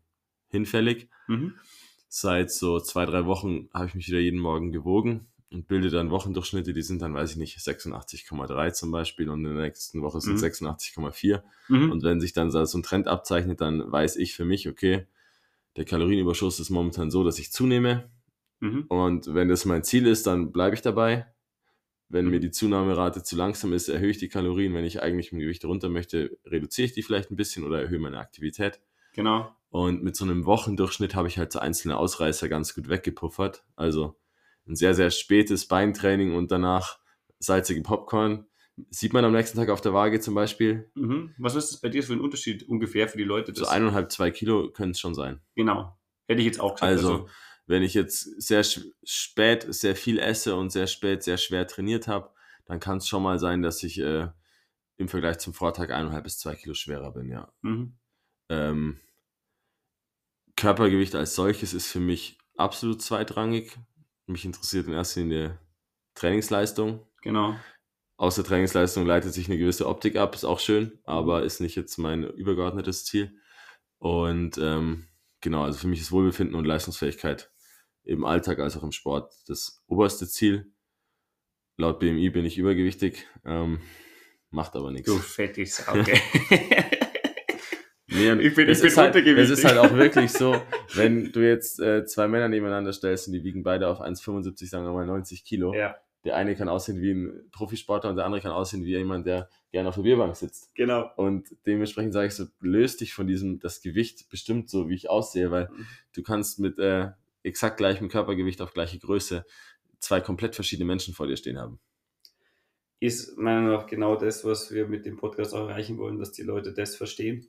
hinfällig. 0.49 1.11
Mhm. 1.26 1.52
Seit 2.08 2.50
so 2.50 2.81
zwei, 2.81 3.05
drei 3.05 3.26
Wochen 3.26 3.69
habe 3.75 3.88
ich 3.88 3.94
mich 3.94 4.08
wieder 4.08 4.20
jeden 4.20 4.40
Morgen 4.40 4.73
gewogen 4.73 5.26
und 5.50 5.67
bilde 5.67 5.91
dann 5.91 6.11
Wochendurchschnitte, 6.11 6.73
die 6.73 6.83
sind 6.83 7.00
dann, 7.00 7.15
weiß 7.15 7.33
ich 7.33 7.37
nicht, 7.37 7.59
86,3 7.59 8.73
zum 8.73 8.91
Beispiel 8.91 9.31
und 9.31 9.45
in 9.45 9.55
der 9.55 9.65
nächsten 9.65 10.03
Woche 10.03 10.21
sind 10.21 10.35
mhm. 10.35 10.45
86,4. 10.45 11.43
Mhm. 11.69 11.91
Und 11.91 12.03
wenn 12.03 12.21
sich 12.21 12.33
dann 12.33 12.50
so 12.50 12.79
ein 12.79 12.83
Trend 12.83 13.09
abzeichnet, 13.09 13.61
dann 13.61 13.91
weiß 13.91 14.17
ich 14.17 14.35
für 14.35 14.45
mich, 14.45 14.69
okay, 14.69 15.06
der 15.77 15.85
Kalorienüberschuss 15.85 16.61
ist 16.61 16.71
momentan 16.71 17.11
so, 17.11 17.25
dass 17.25 17.39
ich 17.39 17.50
zunehme. 17.53 18.11
Mhm. 18.61 18.85
Und 18.89 19.35
wenn 19.35 19.49
das 19.49 19.65
mein 19.65 19.85
Ziel 19.85 20.06
ist, 20.06 20.27
dann 20.27 20.53
bleibe 20.53 20.75
ich 20.75 20.83
dabei. 20.83 21.27
Wenn 22.11 22.29
mir 22.29 22.41
die 22.41 22.50
Zunahmerate 22.50 23.23
zu 23.23 23.37
langsam 23.37 23.73
ist, 23.73 23.89
erhöhe 23.89 24.11
ich 24.11 24.19
die 24.19 24.29
Kalorien. 24.29 24.75
Wenn 24.75 24.85
ich 24.85 25.03
eigentlich 25.03 25.33
im 25.33 25.39
Gewicht 25.39 25.65
runter 25.65 25.89
möchte, 25.89 26.39
reduziere 26.47 26.87
ich 26.87 26.93
die 26.93 27.03
vielleicht 27.03 27.31
ein 27.31 27.37
bisschen 27.37 27.65
oder 27.65 27.81
erhöhe 27.81 27.99
meine 27.99 28.19
Aktivität. 28.19 28.81
Genau. 29.12 29.55
Und 29.71 30.03
mit 30.03 30.17
so 30.17 30.25
einem 30.25 30.47
Wochendurchschnitt 30.47 31.15
habe 31.15 31.29
ich 31.29 31.39
halt 31.39 31.53
so 31.53 31.59
einzelne 31.59 31.99
Ausreißer 31.99 32.49
ganz 32.49 32.75
gut 32.75 32.89
weggepuffert. 32.89 33.65
Also 33.77 34.17
ein 34.69 34.76
sehr, 34.76 34.94
sehr 34.94 35.11
spätes 35.11 35.67
Beintraining 35.67 36.35
und 36.35 36.50
danach 36.50 36.99
salzige 37.38 37.82
Popcorn. 37.82 38.47
Sieht 38.91 39.12
man 39.12 39.25
am 39.25 39.32
nächsten 39.32 39.59
Tag 39.59 39.70
auf 39.70 39.81
der 39.81 39.93
Waage 39.93 40.20
zum 40.20 40.35
Beispiel. 40.35 40.91
Mhm. 40.94 41.35
Was 41.38 41.56
ist 41.56 41.73
das 41.73 41.81
bei 41.81 41.88
dir 41.88 42.03
für 42.03 42.12
ein 42.12 42.20
Unterschied 42.20 42.69
ungefähr 42.69 43.09
für 43.09 43.19
die 43.19 43.25
Leute? 43.25 43.53
So 43.55 43.67
eineinhalb, 43.67 44.12
zwei 44.12 44.31
Kilo 44.31 44.70
können 44.70 44.93
es 44.93 45.00
schon 45.00 45.15
sein. 45.15 45.41
Genau. 45.56 45.99
Hätte 46.29 46.41
ich 46.41 46.47
jetzt 46.47 46.61
auch 46.61 46.75
gesagt. 46.75 46.93
Also, 46.93 47.12
also 47.12 47.29
wenn 47.67 47.82
ich 47.82 47.94
jetzt 47.94 48.41
sehr 48.41 48.62
spät 48.62 49.67
sehr 49.75 49.97
viel 49.97 50.19
esse 50.19 50.55
und 50.55 50.71
sehr 50.71 50.87
spät 50.87 51.23
sehr 51.23 51.38
schwer 51.38 51.67
trainiert 51.67 52.06
habe, 52.06 52.31
dann 52.67 52.81
kann 52.81 52.99
es 52.99 53.09
schon 53.09 53.23
mal 53.23 53.38
sein, 53.38 53.62
dass 53.62 53.82
ich 53.82 53.99
äh, 53.99 54.29
im 54.97 55.09
Vergleich 55.09 55.38
zum 55.38 55.55
Vortag 55.55 55.91
eineinhalb 55.91 56.25
bis 56.25 56.38
zwei 56.38 56.55
Kilo 56.55 56.75
schwerer 56.75 57.12
bin, 57.12 57.29
ja. 57.29 57.53
Mhm. 57.62 57.97
Ähm, 58.49 59.00
Körpergewicht 60.56 61.14
als 61.14 61.35
solches 61.35 61.73
ist 61.75 61.87
für 61.87 62.00
mich 62.00 62.38
absolut 62.56 63.00
zweitrangig. 63.00 63.79
Mich 64.28 64.44
interessiert 64.44 64.86
in 64.86 64.92
erster 64.92 65.20
Linie 65.20 65.58
Trainingsleistung. 66.14 67.06
Genau. 67.22 67.56
Aus 68.16 68.34
der 68.34 68.44
Trainingsleistung 68.44 69.06
leitet 69.06 69.32
sich 69.32 69.48
eine 69.48 69.58
gewisse 69.58 69.86
Optik 69.86 70.16
ab, 70.16 70.34
ist 70.34 70.44
auch 70.44 70.60
schön, 70.60 70.98
aber 71.04 71.44
ist 71.44 71.60
nicht 71.60 71.76
jetzt 71.76 71.98
mein 71.98 72.25
übergeordnetes 72.25 73.04
Ziel. 73.04 73.38
Und 73.98 74.58
ähm, 74.58 75.08
genau, 75.40 75.62
also 75.62 75.78
für 75.78 75.86
mich 75.86 76.00
ist 76.00 76.12
Wohlbefinden 76.12 76.56
und 76.56 76.64
Leistungsfähigkeit 76.64 77.50
im 78.02 78.25
Alltag 78.25 78.58
als 78.58 78.76
auch 78.76 78.82
im 78.82 78.92
Sport 78.92 79.32
das 79.46 79.82
oberste 79.86 80.28
Ziel. 80.28 80.73
Laut 81.76 82.00
BMI 82.00 82.30
bin 82.30 82.44
ich 82.44 82.58
übergewichtig, 82.58 83.26
ähm, 83.44 83.80
macht 84.50 84.75
aber 84.75 84.90
nichts. 84.90 85.06
Du 85.11 85.18
fettig, 85.18 85.73
okay. 85.87 86.20
nee, 88.18 88.46
ich 88.46 88.54
bin, 88.54 88.68
ich 88.68 88.80
bin 88.80 88.96
halt, 88.96 89.16
Es 89.16 89.50
ist 89.50 89.64
halt 89.64 89.78
auch 89.78 89.92
wirklich 89.94 90.32
so, 90.32 90.60
wenn 90.94 91.32
du 91.32 91.40
jetzt 91.40 91.80
äh, 91.80 92.04
zwei 92.04 92.28
Männer 92.28 92.48
nebeneinander 92.48 92.92
stellst 92.92 93.28
und 93.28 93.32
die 93.32 93.44
wiegen 93.44 93.62
beide 93.62 93.88
auf 93.88 94.00
1,75, 94.00 94.68
sagen 94.68 94.84
wir 94.84 94.92
mal 94.92 95.06
90 95.06 95.44
Kilo. 95.44 95.75
Ja. 95.75 95.96
Der 96.25 96.37
eine 96.37 96.56
kann 96.56 96.68
aussehen 96.68 97.00
wie 97.00 97.12
ein 97.12 97.48
Profisportler 97.52 98.10
und 98.10 98.16
der 98.16 98.25
andere 98.25 98.42
kann 98.42 98.50
aussehen 98.50 98.84
wie 98.84 98.90
jemand, 98.90 99.26
der 99.26 99.48
gerne 99.70 99.88
auf 99.88 99.94
der 99.94 100.02
Bierbank 100.02 100.34
sitzt. 100.37 100.75
Genau. 100.75 101.10
Und 101.16 101.48
dementsprechend 101.64 102.12
sage 102.12 102.26
ich 102.26 102.34
so, 102.34 102.46
löst 102.60 103.00
dich 103.00 103.14
von 103.14 103.26
diesem, 103.26 103.60
das 103.60 103.80
Gewicht 103.80 104.28
bestimmt 104.28 104.68
so, 104.68 104.88
wie 104.88 104.94
ich 104.94 105.08
aussehe, 105.08 105.50
weil 105.50 105.68
mhm. 105.70 105.87
du 106.14 106.22
kannst 106.22 106.58
mit 106.58 106.78
äh, 106.78 107.10
exakt 107.44 107.76
gleichem 107.76 108.08
Körpergewicht 108.08 108.60
auf 108.60 108.75
gleiche 108.75 108.98
Größe 108.98 109.44
zwei 110.00 110.20
komplett 110.20 110.54
verschiedene 110.54 110.87
Menschen 110.87 111.14
vor 111.14 111.26
dir 111.26 111.37
stehen 111.37 111.58
haben. 111.58 111.78
Ist 113.00 113.38
meiner 113.38 113.60
Meinung 113.60 113.76
nach 113.76 113.87
genau 113.87 114.16
das, 114.16 114.44
was 114.44 114.72
wir 114.72 114.88
mit 114.88 115.06
dem 115.06 115.16
Podcast 115.16 115.54
auch 115.54 115.68
erreichen 115.68 115.98
wollen, 115.98 116.18
dass 116.18 116.32
die 116.32 116.42
Leute 116.42 116.72
das 116.72 116.96
verstehen. 116.96 117.46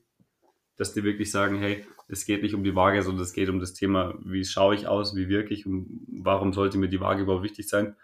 Dass 0.79 0.93
die 0.93 1.03
wirklich 1.03 1.29
sagen, 1.29 1.59
hey, 1.59 1.85
es 2.07 2.25
geht 2.25 2.41
nicht 2.41 2.55
um 2.55 2.63
die 2.63 2.75
Waage, 2.75 3.03
sondern 3.03 3.23
es 3.23 3.33
geht 3.33 3.49
um 3.49 3.59
das 3.59 3.73
Thema, 3.73 4.15
wie 4.23 4.45
schaue 4.45 4.75
ich 4.75 4.87
aus, 4.87 5.15
wie 5.15 5.27
wirke 5.27 5.53
ich 5.53 5.65
und 5.65 6.07
warum 6.07 6.53
sollte 6.53 6.77
mir 6.77 6.87
die 6.87 7.01
Waage 7.01 7.23
überhaupt 7.23 7.43
wichtig 7.43 7.67
sein. 7.67 7.95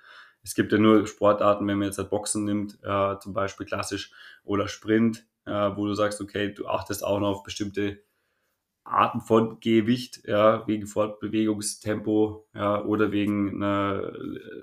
Es 0.44 0.54
gibt 0.56 0.72
ja 0.74 0.78
nur 0.78 1.08
Sportarten, 1.08 1.66
wenn 1.68 1.78
man 1.78 1.88
jetzt 1.88 1.98
halt 1.98 2.10
Boxen 2.10 2.44
nimmt, 2.44 2.78
äh, 2.84 3.18
zum 3.20 3.34
Beispiel 3.34 3.66
klassisch, 3.66 4.12
oder 4.44 4.68
Sprint, 4.68 5.26
äh, 5.46 5.52
wo 5.76 5.88
du 5.88 5.94
sagst, 5.94 6.20
okay, 6.22 6.54
du 6.54 6.68
achtest 6.68 7.04
auch 7.04 7.20
noch 7.20 7.30
auf 7.30 7.44
bestimmte 7.44 8.04
Arten 8.84 9.22
von 9.22 9.60
Gewicht, 9.62 10.22
ja, 10.28 10.68
wegen 10.68 10.86
Fortbewegungstempo, 10.86 12.48
ja, 12.54 12.84
oder 12.84 13.12
wegen 13.12 13.64
einer, 13.64 14.14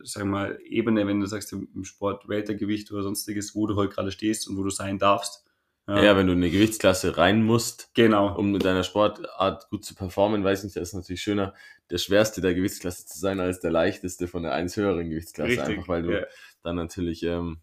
sagen 0.04 0.28
wir 0.28 0.38
mal, 0.38 0.61
Ebene, 0.64 1.09
wenn 1.09 1.19
du 1.19 1.26
sagst, 1.26 1.52
im 1.52 1.85
Sport 1.85 2.28
Weltergewicht 2.28 2.92
oder 2.92 3.02
sonstiges, 3.02 3.57
wo 3.57 3.66
du 3.66 3.75
heute 3.75 3.95
gerade 3.95 4.12
stehst 4.12 4.49
und 4.49 4.57
wo 4.57 4.62
du 4.62 4.71
sein 4.71 4.99
darfst. 5.00 5.45
Ja. 5.89 6.03
ja, 6.03 6.17
wenn 6.17 6.29
du 6.29 6.33
in 6.33 6.39
eine 6.39 6.51
Gewichtsklasse 6.51 7.17
rein 7.17 7.43
musst, 7.43 7.91
genau. 7.95 8.37
um 8.37 8.53
mit 8.53 8.65
deiner 8.65 8.85
Sportart 8.85 9.69
gut 9.69 9.85
zu 9.85 9.97
performen, 9.97 10.45
weiß 10.45 10.62
nicht, 10.62 10.77
da 10.77 10.81
ist 10.81 10.95
natürlich 10.95 11.23
schöner, 11.23 11.55
der 11.91 11.99
schwerste 11.99 12.41
der 12.41 12.55
Gewichtsklasse 12.55 13.05
zu 13.07 13.19
sein, 13.19 13.41
als 13.41 13.61
der 13.61 13.73
leichteste 13.73 14.29
von 14.29 14.45
der 14.45 14.53
eins 14.53 14.77
höheren 14.77 15.11
Gewichtsklasse, 15.11 15.51
Richtig, 15.51 15.69
einfach 15.69 15.89
weil 15.89 16.03
du 16.03 16.21
ja. 16.21 16.27
dann 16.62 16.77
natürlich 16.77 17.25
ähm, 17.25 17.61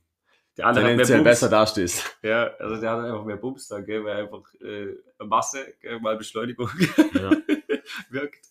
der 0.58 0.68
andere 0.68 0.88
tendenziell 0.88 1.22
besser 1.24 1.48
dastehst. 1.48 2.18
Ja, 2.22 2.54
also 2.60 2.76
der 2.80 2.92
hat 2.92 3.06
einfach 3.06 3.24
mehr 3.24 3.38
Bums 3.38 3.70
da, 3.70 3.80
gell, 3.80 4.04
weil 4.04 4.24
einfach 4.24 4.44
äh, 4.56 4.94
Masse, 5.24 5.74
gell, 5.80 6.02
mal 6.02 6.18
Beschleunigung 6.18 6.70
ja. 7.14 7.32
wirkt. 8.10 8.46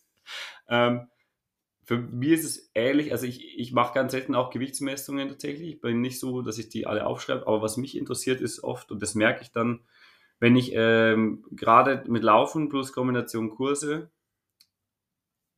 Ähm, 0.70 1.08
Für 1.88 1.96
mich 1.96 2.32
ist 2.32 2.44
es 2.44 2.70
ähnlich, 2.74 3.12
also 3.12 3.24
ich, 3.24 3.58
ich 3.58 3.72
mache 3.72 3.94
ganz 3.94 4.12
selten 4.12 4.34
auch 4.34 4.50
Gewichtsmessungen 4.50 5.30
tatsächlich. 5.30 5.70
Ich 5.70 5.80
bin 5.80 6.02
nicht 6.02 6.20
so, 6.20 6.42
dass 6.42 6.58
ich 6.58 6.68
die 6.68 6.86
alle 6.86 7.06
aufschreibe, 7.06 7.46
aber 7.46 7.62
was 7.62 7.78
mich 7.78 7.96
interessiert 7.96 8.42
ist 8.42 8.62
oft, 8.62 8.92
und 8.92 9.00
das 9.02 9.14
merke 9.14 9.40
ich 9.40 9.52
dann, 9.52 9.80
wenn 10.38 10.54
ich 10.54 10.72
ähm, 10.74 11.46
gerade 11.50 12.04
mit 12.06 12.22
Laufen 12.22 12.68
plus 12.68 12.92
Kombination 12.92 13.48
Kurse 13.48 14.10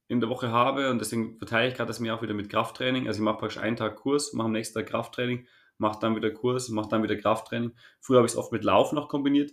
in 0.07 0.21
der 0.21 0.29
Woche 0.29 0.53
habe 0.53 0.93
und 0.93 1.01
deswegen 1.01 1.37
verteile 1.37 1.67
ich 1.67 1.75
gerade 1.75 1.89
das 1.89 1.99
mir 1.99 2.15
auch 2.15 2.23
wieder 2.23 2.35
mit 2.35 2.49
Krafttraining. 2.49 3.09
Also 3.09 3.19
ich 3.19 3.25
mache 3.25 3.39
praktisch 3.39 3.59
einen 3.59 3.75
Tag 3.75 3.97
Kurs, 3.97 4.33
mache 4.33 4.47
am 4.47 4.53
nächsten 4.53 4.79
Tag 4.79 4.87
Krafttraining, 4.87 5.49
mache 5.79 5.99
dann 5.99 6.15
wieder 6.15 6.31
Kurs, 6.31 6.69
mache 6.69 6.91
dann 6.91 7.03
wieder 7.03 7.17
Krafttraining. 7.17 7.73
Früher 7.99 8.19
habe 8.19 8.27
ich 8.27 8.35
es 8.35 8.39
oft 8.39 8.53
mit 8.53 8.63
Laufen 8.63 8.95
noch 8.95 9.09
kombiniert, 9.09 9.51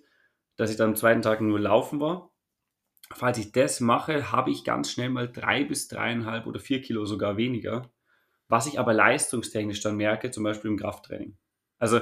dass 0.57 0.69
ich 0.69 0.77
dann 0.77 0.89
am 0.89 0.95
zweiten 0.95 1.23
Tag 1.23 1.41
nur 1.41 1.59
Laufen 1.59 1.99
war. 1.99 2.29
Falls 3.13 3.37
ich 3.37 3.51
das 3.51 3.79
mache, 3.79 4.31
habe 4.31 4.51
ich 4.51 4.63
ganz 4.63 4.91
schnell 4.91 5.09
mal 5.09 5.31
drei 5.31 5.63
bis 5.63 5.87
dreieinhalb 5.87 6.45
oder 6.45 6.59
vier 6.59 6.81
Kilo 6.81 7.05
sogar 7.05 7.37
weniger. 7.37 7.89
Was 8.49 8.67
ich 8.67 8.79
aber 8.79 8.93
leistungstechnisch 8.93 9.81
dann 9.81 9.97
merke, 9.97 10.31
zum 10.31 10.43
Beispiel 10.43 10.71
im 10.71 10.77
Krafttraining. 10.77 11.37
Also, 11.79 12.01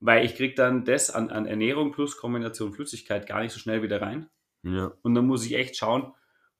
weil 0.00 0.24
ich 0.24 0.34
kriege 0.34 0.54
dann 0.54 0.84
das 0.84 1.10
an, 1.10 1.30
an 1.30 1.46
Ernährung 1.46 1.92
plus 1.92 2.16
Kombination 2.16 2.72
Flüssigkeit 2.72 3.26
gar 3.26 3.40
nicht 3.40 3.52
so 3.52 3.58
schnell 3.58 3.82
wieder 3.82 4.00
rein. 4.02 4.28
Ja. 4.62 4.92
Und 5.02 5.14
dann 5.14 5.26
muss 5.26 5.44
ich 5.44 5.54
echt 5.54 5.76
schauen, 5.76 6.12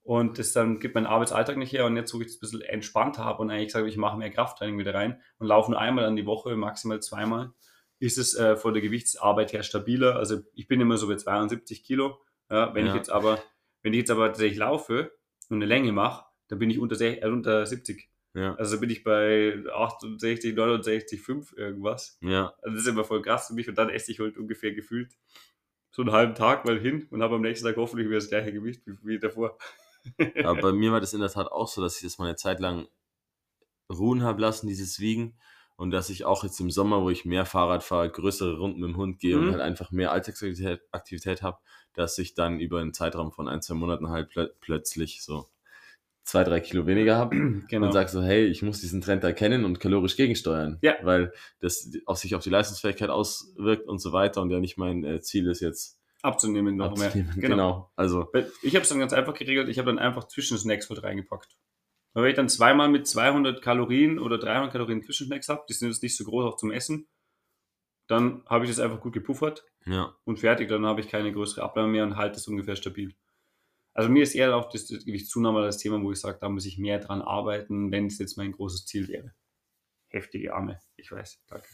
und 0.05 0.39
das 0.39 0.53
dann 0.53 0.81
gibt 0.81 0.95
mein 0.95 1.07
Arbeitsalltag 1.07 1.57
nicht 1.57 1.73
her. 1.73 1.87
Und 1.87 1.97
jetzt, 1.97 2.13
wo 2.13 2.21
ich 2.21 2.27
das 2.27 2.37
ein 2.37 2.41
bisschen 2.41 2.61
entspannt 2.61 3.19
habe 3.19 3.41
und 3.41 3.51
eigentlich 3.51 3.73
sage, 3.73 3.89
ich 3.89 3.97
mache 3.97 4.19
mehr 4.19 4.31
Krafttraining 4.31 4.79
wieder 4.79 4.93
rein 4.95 5.21
und 5.39 5.47
laufe 5.47 5.71
nur 5.71 5.81
einmal 5.81 6.05
an 6.05 6.15
die 6.15 6.27
Woche, 6.27 6.57
maximal 6.57 7.01
zweimal, 7.01 7.53
ist 8.01 8.19
es 8.19 8.35
äh, 8.35 8.57
von 8.57 8.75
der 8.75 8.83
Gewichtsarbeit 8.83 9.55
her 9.55 9.63
stabiler. 9.63 10.17
Also 10.17 10.43
ich 10.53 10.69
bin 10.69 10.81
immer 10.83 10.99
so 10.99 11.09
bei 11.09 11.17
72 11.17 11.83
Kilo. 11.85 12.19
Ja, 12.51 12.75
wenn 12.75 12.85
Ja. 12.85 12.93
ich 12.93 12.97
jetzt 12.99 13.09
aber, 13.11 13.39
wenn 13.85 13.93
ich 13.93 13.99
jetzt 14.01 14.11
aber 14.11 14.27
tatsächlich 14.27 14.59
laufe 14.59 15.13
und 15.49 15.59
eine 15.59 15.67
Länge 15.67 15.93
mache, 15.93 16.25
dann 16.49 16.59
bin 16.59 16.71
ich 16.71 16.81
unter, 16.81 16.97
sech- 16.97 17.23
äh, 17.23 17.29
unter 17.29 17.65
70. 17.65 18.11
Ja. 18.35 18.57
Also 18.57 18.81
bin 18.81 18.91
ich 18.91 19.05
bei 19.05 19.63
68, 19.73 20.57
69, 20.57 21.21
5 21.23 21.53
irgendwas. 21.57 22.19
Ja. 22.21 22.53
Also 22.63 22.75
das 22.75 22.83
ist 22.83 22.89
immer 22.89 23.05
voll 23.05 23.23
krass 23.23 23.47
für 23.47 23.55
mich 23.55 23.69
und 23.69 23.79
dann 23.79 23.91
esse 23.91 24.11
ich 24.11 24.19
halt 24.19 24.37
ungefähr 24.37 24.73
gefühlt 24.75 25.13
so 25.93 26.03
einen 26.03 26.11
halben 26.11 26.35
Tag 26.35 26.65
mal 26.65 26.81
hin 26.81 27.07
und 27.11 27.23
habe 27.23 27.37
am 27.37 27.43
nächsten 27.43 27.65
Tag 27.65 27.77
hoffentlich 27.77 28.09
wieder 28.09 28.19
das 28.19 28.29
gleiche 28.29 28.53
Gewicht 28.53 28.83
wie, 28.87 28.99
wie 29.05 29.19
davor. 29.21 29.57
Aber 30.43 30.61
bei 30.61 30.73
mir 30.73 30.91
war 30.91 31.01
das 31.01 31.15
in 31.15 31.21
der 31.21 31.31
Tat 31.31 31.47
auch 31.53 31.69
so, 31.69 31.81
dass 31.81 31.97
ich 31.99 32.03
das 32.03 32.19
mal 32.19 32.27
eine 32.27 32.35
Zeit 32.37 32.59
lang 32.59 32.89
ruhen 33.93 34.23
habe 34.25 34.41
lassen, 34.41 34.67
dieses 34.67 34.99
Wiegen. 34.99 35.39
Und 35.77 35.91
dass 35.91 36.09
ich 36.11 36.25
auch 36.25 36.45
jetzt 36.45 36.61
im 36.61 36.71
Sommer, 36.71 37.03
wo 37.03 37.11
ich 37.11 37.25
mehr 37.25 37.45
Fahrrad 37.47 37.83
fahre, 37.83 38.09
größere 38.11 38.59
Runden 38.59 38.81
mit 38.81 38.91
dem 38.91 38.97
Hund 38.97 39.19
gehe 39.19 39.37
Mhm. 39.37 39.43
und 39.47 39.51
halt 39.53 39.61
einfach 39.63 39.91
mehr 39.91 40.13
Alltagsaktivität 40.13 40.81
Aktivität 40.93 41.43
habe, 41.43 41.59
dass 41.95 42.17
ich 42.19 42.35
dann 42.35 42.61
über 42.61 42.81
einen 42.81 42.93
Zeitraum 42.95 43.33
von 43.33 43.49
ein, 43.49 43.61
zwei 43.63 43.75
Monaten 43.75 44.09
halt 44.09 44.29
plö 44.31 44.49
plötzlich 44.61 45.23
so 45.23 45.49
zwei, 46.23 46.43
drei 46.45 46.61
Kilo 46.61 46.87
weniger 46.87 47.17
habe 47.17 47.35
Genau. 47.69 47.87
und 47.87 47.93
sag 47.93 48.09
so, 48.09 48.23
hey, 48.23 48.47
ich 48.47 48.63
muss 48.63 48.81
diesen 48.81 49.01
Trend 49.01 49.25
erkennen 49.25 49.65
und 49.65 49.79
kalorisch 49.81 50.17
gegensteuern. 50.17 50.79
Ja. 50.81 50.95
Weil 51.03 51.33
das 51.61 51.91
auf 52.07 52.19
sich 52.19 52.35
auf 52.35 52.43
die 52.43 52.51
Leistungsfähigkeit 52.51 53.11
auswirkt 53.11 53.87
und 53.89 53.99
so 53.99 54.13
weiter 54.13 54.41
und 54.43 54.51
ja 54.51 54.61
nicht 54.61 54.79
mein 54.79 55.05
äh, 55.05 55.21
Ziel 55.21 55.49
ist 55.49 55.61
jetzt 55.61 55.99
abzunehmen 56.23 56.77
noch 56.77 56.93
abzunehmen. 56.93 57.33
mehr. 57.37 57.49
Genau. 57.51 57.91
Also, 57.97 58.29
Weil 58.33 58.51
Ich 58.63 58.75
habe 58.75 58.85
es 58.85 58.89
dann 58.89 58.99
ganz 59.01 59.13
einfach 59.13 59.35
geregelt. 59.35 59.69
Ich 59.69 59.79
habe 59.79 59.87
dann 59.87 59.99
einfach 59.99 60.25
Zwischensnacks 60.29 60.89
mit 60.89 61.03
reingepackt. 61.03 61.57
Weil 62.15 62.23
wenn 62.25 62.31
ich 62.31 62.37
dann 62.37 62.49
zweimal 62.49 62.89
mit 62.89 63.07
200 63.07 63.61
Kalorien 63.61 64.19
oder 64.19 64.39
300 64.39 64.73
Kalorien 64.73 65.03
Zwischensnacks 65.03 65.49
habe, 65.49 65.65
die 65.69 65.75
sind 65.75 65.89
jetzt 65.89 66.03
nicht 66.03 66.17
so 66.17 66.25
groß 66.25 66.45
auch 66.45 66.57
zum 66.57 66.71
Essen, 66.71 67.09
dann 68.07 68.45
habe 68.47 68.65
ich 68.65 68.71
das 68.71 68.79
einfach 68.79 69.01
gut 69.01 69.13
gepuffert 69.13 69.65
ja. 69.85 70.15
und 70.25 70.39
fertig. 70.39 70.69
Dann 70.69 70.87
habe 70.87 71.01
ich 71.01 71.09
keine 71.09 71.33
größere 71.33 71.63
Abnahme 71.63 71.89
mehr 71.89 72.05
und 72.05 72.17
halte 72.17 72.39
es 72.39 72.47
ungefähr 72.47 72.77
stabil. 72.77 73.15
Also 73.95 74.11
mir 74.11 74.23
ist 74.23 74.35
eher 74.35 74.57
auch 74.57 74.71
das 74.71 74.89
Gewichtszunahme 74.89 75.63
das 75.63 75.79
Thema, 75.79 76.03
wo 76.03 76.11
ich 76.13 76.21
sage, 76.21 76.39
da 76.41 76.49
muss 76.49 76.67
ich 76.67 76.79
mehr 76.79 76.99
dran 76.99 77.23
arbeiten, 77.23 77.93
wenn 77.93 78.07
es 78.07 78.19
jetzt 78.19 78.37
mein 78.37 78.53
großes 78.53 78.87
Ziel 78.87 79.09
wäre. 79.09 79.33
Heftige 80.09 80.55
Arme, 80.55 80.81
ich 80.97 81.11
weiß, 81.11 81.43
danke. 81.47 81.69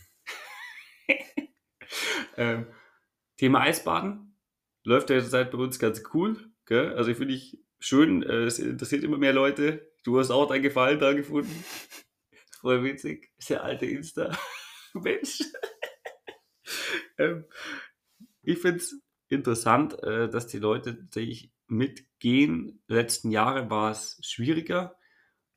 ähm, 2.37 2.67
Thema 3.37 3.61
Eisbaden 3.61 4.39
läuft 4.85 5.11
ja 5.11 5.21
zurzeit 5.21 5.51
bei 5.51 5.59
uns 5.59 5.79
ganz 5.79 6.03
cool. 6.13 6.37
Gell? 6.67 6.95
Also 6.95 7.11
ich 7.11 7.17
finde 7.17 7.35
ich 7.35 7.59
schön, 7.79 8.23
äh, 8.23 8.45
es 8.45 8.59
interessiert 8.59 9.03
immer 9.03 9.19
mehr 9.19 9.33
Leute. 9.33 9.90
Du 10.03 10.19
hast 10.19 10.31
auch 10.31 10.47
deinen 10.47 10.63
Gefallen 10.63 10.99
da 10.99 11.13
gefunden. 11.13 11.65
Voll 12.61 12.83
witzig. 12.85 13.31
Der 13.49 13.65
alte 13.65 13.87
Insta-Mensch. 13.87 15.41
ähm, 17.19 17.45
ich 18.43 18.59
finde 18.59 18.79
es 18.79 19.01
interessant, 19.29 20.03
äh, 20.03 20.29
dass 20.29 20.47
die 20.47 20.59
Leute 20.59 20.99
tatsächlich 20.99 21.53
mitgehen. 21.69 22.83
Letzten 22.87 23.31
Jahre 23.31 23.71
war 23.71 23.91
es 23.91 24.19
schwieriger. 24.23 24.97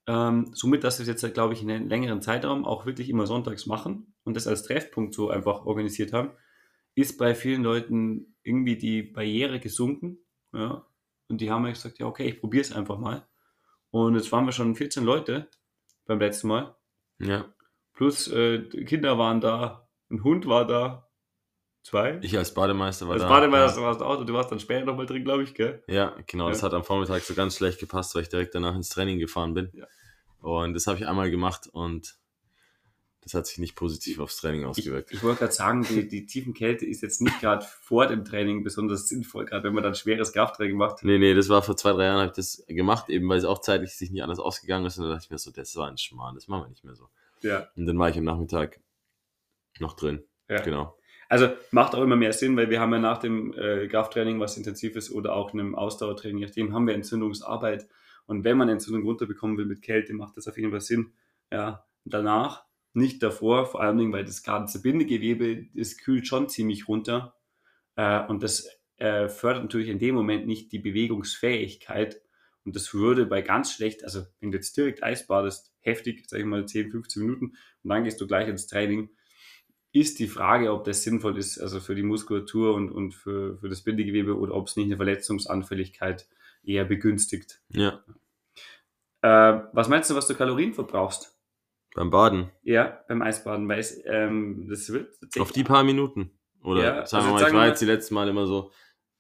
Ähm, 0.06 0.52
somit, 0.54 0.84
dass 0.84 1.00
wir 1.00 1.04
es 1.08 1.22
jetzt, 1.22 1.34
glaube 1.34 1.54
ich, 1.54 1.62
in 1.62 1.72
einem 1.72 1.88
längeren 1.88 2.22
Zeitraum 2.22 2.66
auch 2.66 2.86
wirklich 2.86 3.10
immer 3.10 3.26
sonntags 3.26 3.66
machen 3.66 4.14
und 4.24 4.36
das 4.36 4.48
als 4.48 4.64
Treffpunkt 4.64 5.14
so 5.14 5.30
einfach 5.30 5.66
organisiert 5.66 6.12
haben, 6.12 6.32
ist 6.96 7.18
bei 7.18 7.36
vielen 7.36 7.64
Leuten 7.64 8.36
irgendwie 8.44 8.78
die 8.78 9.02
Barriere 9.02 9.60
gesunken. 9.60 10.20
Ja? 10.54 10.86
Und 11.30 11.42
die 11.42 11.50
haben 11.50 11.66
ja 11.66 11.72
gesagt, 11.72 12.00
ja, 12.00 12.06
okay, 12.06 12.28
ich 12.28 12.40
probiere 12.40 12.62
es 12.62 12.74
einfach 12.74 12.98
mal. 12.98 13.28
Und 13.94 14.16
jetzt 14.16 14.32
waren 14.32 14.46
wir 14.46 14.52
schon 14.52 14.74
14 14.76 15.04
Leute 15.04 15.48
beim 16.08 16.18
letzten 16.18 16.48
Mal. 16.48 16.76
Ja. 17.20 17.46
Plus 17.94 18.28
äh, 18.28 18.64
Kinder 18.86 19.20
waren 19.20 19.40
da, 19.40 19.88
ein 20.10 20.24
Hund 20.24 20.48
war 20.48 20.66
da, 20.66 21.08
zwei. 21.84 22.18
Ich 22.24 22.36
als 22.36 22.56
Bademeister 22.56 23.06
war 23.06 23.14
Als 23.14 23.22
da. 23.22 23.30
Bademeister 23.30 23.84
warst 23.84 24.02
du 24.02 24.06
auch 24.06 24.18
und 24.20 24.28
du 24.28 24.34
warst 24.34 24.52
dann 24.52 24.60
später 24.60 24.84
nochmal 24.86 25.06
drin, 25.06 25.24
glaube 25.24 25.44
ich, 25.44 25.54
gell? 25.54 25.84
Ja, 25.88 26.16
genau. 26.26 26.50
Das 26.50 26.62
Ja. 26.62 26.66
hat 26.66 26.74
am 26.74 26.84
Vormittag 26.84 27.22
so 27.22 27.36
ganz 27.36 27.56
schlecht 27.56 27.80
gepasst, 27.80 28.16
weil 28.16 28.24
ich 28.24 28.30
direkt 28.30 28.56
danach 28.56 28.74
ins 28.76 28.90
Training 28.90 29.20
gefahren 29.20 29.54
bin. 29.54 29.70
Ja. 29.74 29.86
Und 30.42 30.74
das 30.74 30.88
habe 30.88 30.98
ich 30.98 31.08
einmal 31.08 31.30
gemacht 31.30 31.68
und 31.72 32.16
das 33.24 33.34
hat 33.34 33.48
sich 33.48 33.58
nicht 33.58 33.76
positiv 33.76 34.20
aufs 34.20 34.38
Training 34.38 34.62
Ich, 34.62 34.68
ausgewirkt. 34.68 35.12
ich 35.12 35.24
wollte 35.24 35.40
gerade 35.40 35.54
sagen, 35.54 35.86
die, 35.90 36.08
die 36.08 36.26
tiefen 36.26 36.54
Kälte 36.54 36.86
ist 36.86 37.02
jetzt 37.02 37.22
nicht 37.22 37.40
gerade 37.40 37.66
vor 37.82 38.08
dem 38.08 38.26
Training 38.26 38.64
besonders 38.64 39.08
sinnvoll, 39.08 39.46
gerade 39.46 39.64
wenn 39.64 39.74
man 39.74 39.84
dann 39.84 39.96
schweres 39.96 40.34
Krafttraining 40.34 40.78
macht. 40.78 41.04
Nee, 41.04 41.18
nee, 41.18 41.34
das 41.34 41.50
war 41.50 41.62
vor 41.62 41.78
zwei, 41.78 41.94
drei 41.94 42.06
Jahren, 42.06 42.20
habe 42.20 42.28
ich 42.30 42.36
das 42.36 42.64
gemacht, 42.68 43.10
eben 43.10 43.28
weil 43.30 43.38
es 43.38 43.46
auch 43.46 43.60
zeitlich 43.60 43.94
sich 43.96 44.12
nicht 44.12 44.24
anders 44.24 44.40
ausgegangen 44.40 44.86
ist. 44.86 44.98
Und 44.98 45.06
da 45.06 45.12
dachte 45.14 45.26
ich 45.26 45.32
mir 45.32 45.38
so, 45.38 45.52
das 45.52 45.76
war 45.76 45.88
ein 45.90 45.98
Schmarrn, 45.98 46.36
das 46.36 46.48
machen 46.48 46.64
wir 46.66 46.70
nicht 46.70 46.84
mehr 46.84 46.96
so. 46.96 47.10
Ja. 47.42 47.68
Und 47.76 47.86
dann 47.86 47.98
war 47.98 48.10
ich 48.10 48.18
am 48.18 48.24
Nachmittag 48.26 48.80
noch 49.80 49.94
drin. 49.96 50.24
ja. 50.50 50.62
Genau. 50.62 50.98
Also 51.30 51.48
macht 51.72 51.96
auch 51.96 52.04
immer 52.04 52.16
mehr 52.18 52.34
Sinn, 52.34 52.56
weil 52.58 52.70
wir 52.70 52.80
haben 52.80 52.94
ja 52.94 53.00
nach 53.00 53.18
dem 53.18 53.54
äh, 53.54 53.88
Krafttraining, 53.88 54.40
was 54.40 54.56
intensiv 54.56 54.96
ist, 54.96 55.10
oder 55.10 55.34
auch 55.34 55.52
einem 55.52 55.74
Ausdauertraining, 55.74 56.44
nachdem, 56.44 56.74
haben 56.74 56.86
wir 56.86 56.94
Entzündungsarbeit. 56.94 57.88
Und 58.28 58.44
wenn 58.44 58.56
man 58.58 58.70
Entzündung 58.70 59.04
runterbekommen 59.04 59.58
will 59.58 59.66
mit 59.66 59.82
Kälte, 59.82 60.14
macht 60.14 60.38
das 60.38 60.48
auf 60.48 60.58
jeden 60.58 60.70
Fall 60.70 60.82
Sinn. 60.82 61.14
Ja, 61.52 61.86
danach, 62.06 62.66
nicht 62.94 63.24
davor, 63.24 63.66
vor 63.66 63.82
allen 63.82 63.98
Dingen, 63.98 64.14
weil 64.14 64.26
das 64.26 64.44
ganze 64.44 64.82
Bindegewebe, 64.82 65.68
das 65.74 65.98
kühlt 65.98 66.28
schon 66.28 66.50
ziemlich 66.50 66.88
runter. 66.88 67.36
Äh, 67.96 68.26
und 68.28 68.44
das 68.44 68.68
äh, 68.98 69.30
fördert 69.30 69.64
natürlich 69.64 69.90
in 69.90 70.00
dem 70.00 70.16
Moment 70.16 70.48
nicht 70.48 70.72
die 70.72 70.80
Bewegungsfähigkeit. 70.80 72.22
Und 72.66 72.76
das 72.76 72.94
würde 72.94 73.26
bei 73.26 73.42
ganz 73.42 73.74
schlecht, 73.74 74.04
also 74.04 74.24
wenn 74.40 74.52
du 74.52 74.58
jetzt 74.58 74.78
direkt 74.78 75.04
Eis 75.04 75.28
badest, 75.28 75.74
heftig, 75.82 76.24
sag 76.28 76.40
ich 76.40 76.46
mal 76.46 76.66
10, 76.66 76.92
15 76.92 77.22
Minuten, 77.22 77.46
und 77.84 77.90
dann 77.90 78.04
gehst 78.04 78.22
du 78.22 78.28
gleich 78.28 78.48
ins 78.48 78.68
Training, 78.68 79.10
ist 79.92 80.20
die 80.20 80.28
Frage, 80.28 80.72
ob 80.74 80.86
das 80.86 81.04
sinnvoll 81.04 81.38
ist, 81.38 81.60
also 81.60 81.80
für 81.80 81.94
die 81.94 82.04
Muskulatur 82.04 82.74
und, 82.74 82.90
und 82.92 83.14
für, 83.14 83.58
für 83.60 83.70
das 83.70 83.84
Bindegewebe 83.84 84.38
oder 84.38 84.56
ob 84.56 84.68
es 84.68 84.76
nicht 84.76 84.88
eine 84.88 84.96
Verletzungsanfälligkeit 84.96 86.28
eher 86.64 86.86
begünstigt. 86.86 87.62
Ja, 87.70 88.04
Äh, 89.22 89.62
was 89.72 89.88
meinst 89.88 90.10
du, 90.10 90.16
was 90.16 90.28
du 90.28 90.36
Kalorien 90.36 90.74
verbrauchst? 90.74 91.33
Beim 91.96 92.10
Baden. 92.10 92.52
Ja, 92.64 93.04
beim 93.08 93.22
Eisbaden, 93.22 93.68
weil 93.68 93.80
es, 93.80 94.02
ähm, 94.06 94.68
das 94.70 94.92
wird 94.92 95.16
Auf 95.40 95.52
die 95.52 95.64
paar 95.64 95.84
Minuten. 95.84 96.32
Oder 96.64 96.84
Ja, 96.84 97.06
sagen 97.06 97.24
also 97.24 97.28
wir 97.28 97.34
mal, 97.34 97.40
sagen 97.40 97.52
ich 97.56 97.60
war 97.60 97.68
jetzt 97.68 97.82
die 97.82 97.86
letzten 97.86 98.14
Mal 98.16 98.28
immer 98.30 98.48
so 98.48 98.72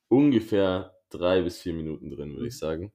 ungefähr 0.08 0.96
drei 1.10 1.42
bis 1.42 1.60
vier 1.62 1.74
Minuten 1.74 2.10
drin, 2.10 2.30
Mhm. 2.32 2.36
würde 2.36 2.48
ich 2.48 2.58
sagen. 2.58 2.94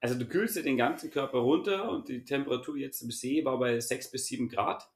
Also 0.00 0.18
du 0.18 0.24
kühlst 0.26 0.56
dir 0.56 0.62
den 0.62 0.78
ganzen 0.78 1.10
Körper 1.10 1.38
runter 1.38 1.90
und 1.90 2.08
die 2.08 2.24
Temperatur 2.24 2.76
jetzt 2.76 3.02
im 3.02 3.10
See 3.10 3.44
war 3.44 3.58
bei 3.58 3.78
6 3.80 4.10
bis 4.10 4.26
7 4.26 4.48
Grad. 4.48 4.88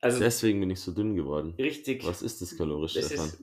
Also 0.00 0.20
Deswegen 0.20 0.60
bin 0.60 0.70
ich 0.70 0.80
so 0.80 0.92
dünn 0.92 1.16
geworden. 1.16 1.54
richtig. 1.58 2.06
Was 2.06 2.22
ist 2.22 2.40
das 2.42 2.56
kalorisch, 2.56 2.94
das 2.94 3.06
Stefan? 3.06 3.26
ist, 3.26 3.42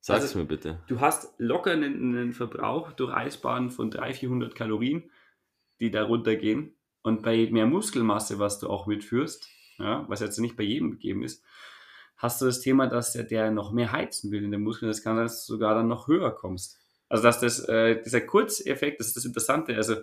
Sag's 0.00 0.22
also- 0.22 0.38
mir 0.38 0.44
bitte. 0.44 0.84
du 0.86 1.00
hast 1.00 1.34
locker 1.38 1.72
einen, 1.72 1.94
einen 2.16 2.32
Verbrauch 2.32 2.92
durch 2.92 3.12
Eisbaden 3.12 3.70
von 3.70 3.90
300, 3.90 4.16
400 4.18 4.54
Kalorien, 4.54 5.10
die 5.80 5.90
da 5.90 6.04
runtergehen. 6.04 6.75
Und 7.06 7.22
bei 7.22 7.48
mehr 7.52 7.66
Muskelmasse, 7.66 8.40
was 8.40 8.58
du 8.58 8.68
auch 8.68 8.88
mitführst, 8.88 9.48
ja, 9.78 10.04
was 10.08 10.18
jetzt 10.18 10.40
nicht 10.40 10.56
bei 10.56 10.64
jedem 10.64 10.90
gegeben 10.90 11.22
ist, 11.22 11.44
hast 12.16 12.40
du 12.40 12.46
das 12.46 12.60
Thema, 12.60 12.88
dass 12.88 13.12
der, 13.12 13.22
der 13.22 13.52
noch 13.52 13.70
mehr 13.70 13.92
heizen 13.92 14.32
will 14.32 14.42
in 14.42 14.50
den 14.50 14.62
Muskeln. 14.62 14.88
Das 14.90 15.04
kann, 15.04 15.16
dass 15.16 15.46
du 15.46 15.52
sogar 15.52 15.76
dann 15.76 15.86
noch 15.86 16.08
höher 16.08 16.34
kommst. 16.34 16.80
Also 17.08 17.22
dass 17.22 17.38
das, 17.38 17.60
äh, 17.68 18.02
dieser 18.02 18.22
Kurzeffekt, 18.22 18.98
das 18.98 19.06
ist 19.06 19.16
das 19.16 19.24
Interessante. 19.24 19.76
Also 19.76 19.98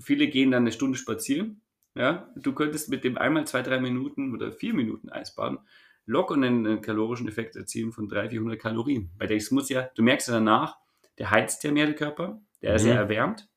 viele 0.00 0.26
gehen 0.26 0.50
dann 0.50 0.64
eine 0.64 0.72
Stunde 0.72 0.98
spazieren. 0.98 1.60
Ja, 1.94 2.28
du 2.34 2.52
könntest 2.54 2.88
mit 2.88 3.04
dem 3.04 3.16
einmal 3.18 3.46
zwei, 3.46 3.62
drei 3.62 3.78
Minuten 3.78 4.34
oder 4.34 4.50
vier 4.50 4.74
Minuten 4.74 5.10
Eisbaden 5.10 5.58
locker 6.06 6.34
einen, 6.34 6.66
einen 6.66 6.80
kalorischen 6.80 7.28
Effekt 7.28 7.54
erzielen 7.54 7.92
von 7.92 8.08
300, 8.08 8.32
400 8.32 8.58
Kalorien. 8.60 9.10
Weil 9.16 9.28
das 9.28 9.52
muss 9.52 9.68
ja, 9.68 9.88
du 9.94 10.02
merkst 10.02 10.26
ja 10.26 10.34
danach, 10.34 10.76
der 11.18 11.30
heizt 11.30 11.62
ja 11.62 11.70
mehr 11.70 11.86
der 11.86 11.94
Körper, 11.94 12.40
der 12.62 12.74
ist 12.74 12.82
Mhm. 12.82 12.88
ja 12.88 12.94
erwärmt. 12.96 13.48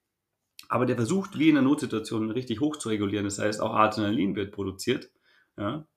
Aber 0.69 0.85
der 0.85 0.95
versucht, 0.95 1.37
wie 1.37 1.49
in 1.49 1.57
einer 1.57 1.67
Notsituation 1.67 2.31
richtig 2.31 2.59
hoch 2.59 2.77
zu 2.77 2.89
regulieren. 2.89 3.25
Das 3.25 3.39
heißt, 3.39 3.61
auch 3.61 3.73
Adrenalin 3.73 4.35
wird 4.35 4.51
produziert. 4.51 5.09
Ja? 5.57 5.87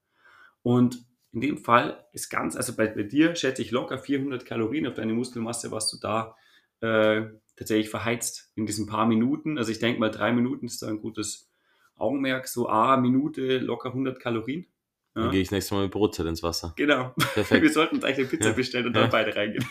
Und 0.63 1.05
in 1.33 1.41
dem 1.41 1.59
Fall 1.59 2.07
ist 2.13 2.31
ganz, 2.31 2.57
also 2.57 2.75
bei, 2.75 2.87
bei 2.87 3.03
dir 3.03 3.37
schätze 3.37 3.63
ich 3.63 3.71
locker 3.71 3.99
400 3.99 4.45
Kalorien 4.45 4.87
auf 4.87 4.95
deine 4.95 5.13
Muskelmasse, 5.13 5.71
was 5.71 5.91
du 5.91 5.99
da 5.99 6.37
äh, 6.81 7.27
tatsächlich 7.57 7.91
verheizt 7.91 8.51
in 8.55 8.67
diesen 8.67 8.87
paar 8.87 9.07
Minuten. 9.07 9.59
Also 9.59 9.71
ich 9.71 9.79
denke 9.79 10.01
mal, 10.01 10.11
drei 10.11 10.33
Minuten 10.33 10.67
ist 10.67 10.83
da 10.83 10.89
ein 10.89 11.01
gutes 11.01 11.51
Augenmerk. 11.97 12.49
So, 12.49 12.69
a 12.69 12.97
Minute 12.97 13.59
locker 13.59 13.91
100 13.91 14.21
Kalorien. 14.21 14.67
Ja. 15.15 15.23
Dann 15.23 15.31
gehe 15.33 15.43
ich 15.43 15.51
nächstes 15.51 15.73
Mal 15.73 15.83
mit 15.83 15.91
Brotzeit 15.91 16.27
ins 16.27 16.43
Wasser. 16.43 16.73
Genau. 16.77 17.15
Perfekt. 17.35 17.63
Wir 17.63 17.73
sollten 17.73 17.97
uns 17.97 18.05
eigentlich 18.05 18.19
eine 18.19 18.29
Pizza 18.29 18.49
ja. 18.51 18.55
bestellen 18.55 18.87
und 18.87 18.93
dann 18.95 19.05
ja. 19.05 19.11
beide 19.11 19.35
reingehen. 19.35 19.67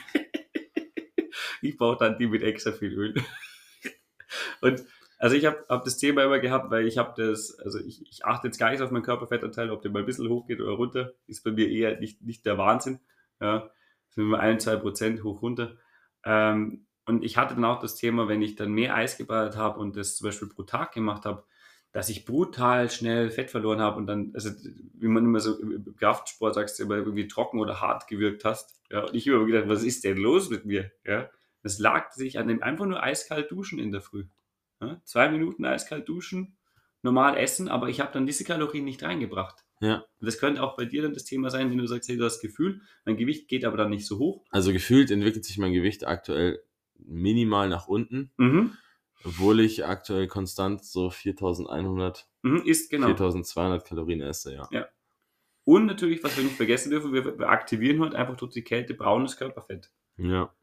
ich 1.61 1.77
brauche 1.77 1.97
dann 1.97 2.17
die 2.17 2.27
mit 2.27 2.43
extra 2.43 2.71
viel 2.71 2.93
Öl. 2.93 3.13
Und 4.61 4.83
also 5.17 5.35
ich 5.35 5.45
habe 5.45 5.65
hab 5.67 5.83
das 5.83 5.97
Thema 5.97 6.23
immer 6.23 6.39
gehabt, 6.39 6.69
weil 6.69 6.85
ich 6.85 6.97
habe 6.97 7.13
das, 7.21 7.57
also 7.59 7.79
ich, 7.79 8.07
ich 8.09 8.25
achte 8.25 8.47
jetzt 8.47 8.59
gar 8.59 8.71
nicht 8.71 8.81
auf 8.81 8.91
meinen 8.91 9.03
Körperfettanteil, 9.03 9.71
ob 9.71 9.81
der 9.81 9.91
mal 9.91 9.99
ein 9.99 10.05
bisschen 10.05 10.29
hochgeht 10.29 10.61
oder 10.61 10.71
runter, 10.71 11.13
ist 11.25 11.43
bei 11.43 11.51
mir 11.51 11.69
eher 11.69 11.99
nicht, 11.99 12.21
nicht 12.21 12.45
der 12.45 12.57
Wahnsinn. 12.57 12.99
Ja, 13.39 13.69
sind 14.09 14.25
immer 14.25 14.39
ein, 14.39 14.59
zwei 14.59 14.75
Prozent 14.75 15.23
hoch 15.23 15.41
runter. 15.41 15.77
Ähm, 16.23 16.85
und 17.05 17.23
ich 17.23 17.37
hatte 17.37 17.55
dann 17.55 17.65
auch 17.65 17.79
das 17.79 17.95
Thema, 17.95 18.27
wenn 18.27 18.41
ich 18.41 18.55
dann 18.55 18.71
mehr 18.71 18.95
Eis 18.95 19.17
gebadet 19.17 19.55
habe 19.55 19.79
und 19.79 19.95
das 19.95 20.17
zum 20.17 20.25
Beispiel 20.25 20.49
pro 20.49 20.63
Tag 20.63 20.91
gemacht 20.91 21.25
habe, 21.25 21.43
dass 21.93 22.09
ich 22.09 22.25
brutal 22.25 22.91
schnell 22.91 23.31
Fett 23.31 23.49
verloren 23.49 23.79
habe 23.79 23.97
und 23.97 24.07
dann, 24.07 24.31
also 24.33 24.51
wie 24.93 25.07
man 25.07 25.23
immer 25.23 25.39
so 25.39 25.57
im 25.59 25.95
Kraftsport 25.95 26.55
sagst, 26.55 26.79
immer 26.79 26.95
irgendwie 26.95 27.27
trocken 27.27 27.59
oder 27.59 27.81
hart 27.81 28.07
gewirkt 28.07 28.43
hast. 28.45 28.79
Ja, 28.91 29.05
und 29.05 29.15
ich 29.15 29.27
habe 29.27 29.37
immer 29.37 29.45
gedacht, 29.45 29.69
was 29.69 29.83
ist 29.83 30.03
denn 30.03 30.17
los 30.17 30.49
mit 30.49 30.65
mir? 30.65 30.91
Ja, 31.05 31.29
das 31.63 31.79
lag 31.79 32.11
sich 32.11 32.39
an 32.39 32.47
dem 32.47 32.61
einfach 32.61 32.85
nur 32.85 33.01
eiskalt 33.01 33.49
duschen 33.51 33.79
in 33.79 33.91
der 33.91 34.01
Früh. 34.01 34.25
Ja, 34.81 35.01
zwei 35.03 35.29
Minuten 35.29 35.65
eiskalt 35.65 36.07
duschen, 36.07 36.57
normal 37.01 37.37
essen, 37.37 37.67
aber 37.67 37.89
ich 37.89 37.99
habe 37.99 38.11
dann 38.13 38.25
diese 38.25 38.43
Kalorien 38.43 38.85
nicht 38.85 39.03
reingebracht. 39.03 39.63
Ja. 39.79 40.05
Und 40.19 40.25
das 40.25 40.39
könnte 40.39 40.63
auch 40.63 40.75
bei 40.75 40.85
dir 40.85 41.03
dann 41.03 41.13
das 41.13 41.23
Thema 41.23 41.49
sein, 41.49 41.69
wenn 41.69 41.77
du 41.77 41.87
sagst, 41.87 42.09
hey, 42.09 42.17
du 42.17 42.25
hast 42.25 42.41
Gefühl, 42.41 42.81
mein 43.05 43.17
Gewicht 43.17 43.47
geht 43.47 43.65
aber 43.65 43.77
dann 43.77 43.89
nicht 43.89 44.05
so 44.05 44.17
hoch. 44.17 44.43
Also 44.49 44.73
gefühlt 44.73 45.11
entwickelt 45.11 45.45
sich 45.45 45.57
mein 45.57 45.73
Gewicht 45.73 46.07
aktuell 46.07 46.63
minimal 46.97 47.69
nach 47.69 47.87
unten. 47.87 48.31
Mhm. 48.37 48.73
Obwohl 49.23 49.59
ich 49.59 49.85
aktuell 49.85 50.27
konstant 50.27 50.83
so 50.83 51.09
4100, 51.09 52.27
mhm, 52.43 52.61
ist 52.65 52.89
genau. 52.89 53.07
4200 53.07 53.85
Kalorien 53.85 54.21
esse, 54.21 54.53
ja. 54.53 54.67
ja. 54.71 54.87
Und 55.63 55.85
natürlich, 55.85 56.23
was 56.23 56.37
wir 56.37 56.43
nicht 56.43 56.55
vergessen 56.55 56.91
dürfen, 56.91 57.13
wir, 57.13 57.37
wir 57.37 57.49
aktivieren 57.49 58.01
halt 58.01 58.15
einfach 58.15 58.37
durch 58.37 58.53
die 58.53 58.63
Kälte 58.63 58.93
braunes 58.93 59.37
Körperfett. 59.37 59.91
Ja. 60.17 60.53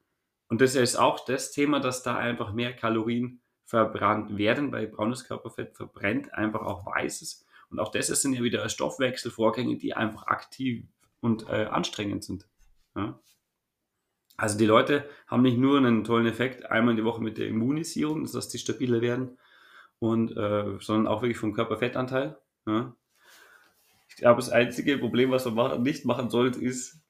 Und 0.49 0.61
das 0.61 0.75
ist 0.76 0.97
auch 0.97 1.25
das 1.25 1.52
Thema, 1.52 1.80
dass 1.80 2.02
da 2.02 2.16
einfach 2.16 2.52
mehr 2.52 2.73
Kalorien 2.75 3.42
verbrannt 3.64 4.37
werden, 4.37 4.73
weil 4.73 4.87
braunes 4.87 5.25
Körperfett 5.26 5.76
verbrennt 5.76 6.33
einfach 6.35 6.62
auch 6.62 6.87
weißes. 6.87 7.47
Und 7.71 7.80
auch 7.80 7.90
das 7.90 8.06
sind 8.06 8.35
ja 8.35 8.42
wieder 8.42 8.68
Stoffwechselvorgänge, 8.68 9.76
die 9.76 9.94
einfach 9.94 10.26
aktiv 10.26 10.85
und 11.21 11.49
äh, 11.49 11.64
anstrengend 11.64 12.25
sind. 12.25 12.47
Ja? 12.94 13.18
Also 14.37 14.59
die 14.59 14.66
Leute 14.66 15.09
haben 15.26 15.42
nicht 15.42 15.59
nur 15.59 15.78
einen 15.78 16.04
tollen 16.04 16.26
Effekt 16.26 16.71
einmal 16.71 16.92
in 16.92 16.97
die 16.97 17.04
Woche 17.04 17.23
mit 17.23 17.38
der 17.38 17.49
Immunisierung, 17.49 18.30
dass 18.30 18.49
die 18.49 18.59
stabiler 18.59 19.00
werden, 19.00 19.38
und, 19.99 20.37
äh, 20.37 20.78
sondern 20.80 21.06
auch 21.06 21.23
wirklich 21.23 21.38
vom 21.38 21.54
Körperfettanteil. 21.54 22.37
Ja? 22.66 22.94
Ich 24.09 24.16
glaube, 24.16 24.40
das 24.40 24.50
einzige 24.50 24.99
Problem, 24.99 25.30
was 25.30 25.47
man 25.47 25.83
nicht 25.83 26.04
machen 26.04 26.30
sollte, 26.30 26.61
ist, 26.61 27.00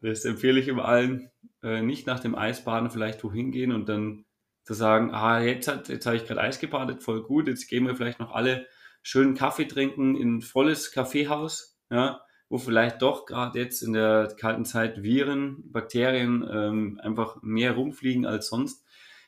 das 0.00 0.24
empfehle 0.24 0.60
ich 0.60 0.68
immer 0.68 0.84
allen, 0.84 1.30
äh, 1.62 1.80
nicht 1.80 2.06
nach 2.06 2.20
dem 2.20 2.34
Eisbaden 2.34 2.90
vielleicht 2.90 3.24
wohin 3.24 3.50
gehen 3.50 3.72
und 3.72 3.88
dann 3.88 4.23
zu 4.64 4.74
sagen, 4.74 5.12
ah, 5.12 5.40
jetzt, 5.40 5.68
hat, 5.68 5.88
jetzt 5.88 6.06
habe 6.06 6.16
ich 6.16 6.26
gerade 6.26 6.40
Eis 6.40 6.58
gebadet, 6.58 7.02
voll 7.02 7.22
gut, 7.22 7.46
jetzt 7.48 7.68
gehen 7.68 7.86
wir 7.86 7.94
vielleicht 7.94 8.18
noch 8.18 8.34
alle 8.34 8.66
schön 9.02 9.34
Kaffee 9.34 9.66
trinken 9.66 10.16
in 10.16 10.36
ein 10.36 10.42
volles 10.42 10.90
Kaffeehaus, 10.90 11.78
ja, 11.90 12.22
wo 12.48 12.58
vielleicht 12.58 13.02
doch 13.02 13.26
gerade 13.26 13.58
jetzt 13.58 13.82
in 13.82 13.92
der 13.92 14.34
kalten 14.38 14.64
Zeit 14.64 15.02
Viren, 15.02 15.70
Bakterien 15.70 16.46
ähm, 16.50 17.00
einfach 17.02 17.42
mehr 17.42 17.72
rumfliegen 17.72 18.26
als 18.26 18.48
sonst. 18.48 18.84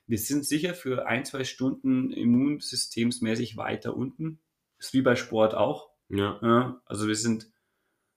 Wir 0.07 0.19
sind 0.19 0.47
sicher 0.47 0.75
für 0.75 1.07
ein, 1.07 1.25
zwei 1.25 1.45
Stunden 1.45 2.13
immunsystemsmäßig 2.13 3.57
weiter 3.57 3.97
unten. 3.97 4.39
Ist 4.79 4.95
wie 4.95 5.03
bei 5.03 5.17
Sport 5.17 5.55
auch. 5.55 5.91
Ja. 6.09 6.39
ja. 6.43 6.81
Also 6.87 7.09
wir 7.09 7.17
sind 7.17 7.51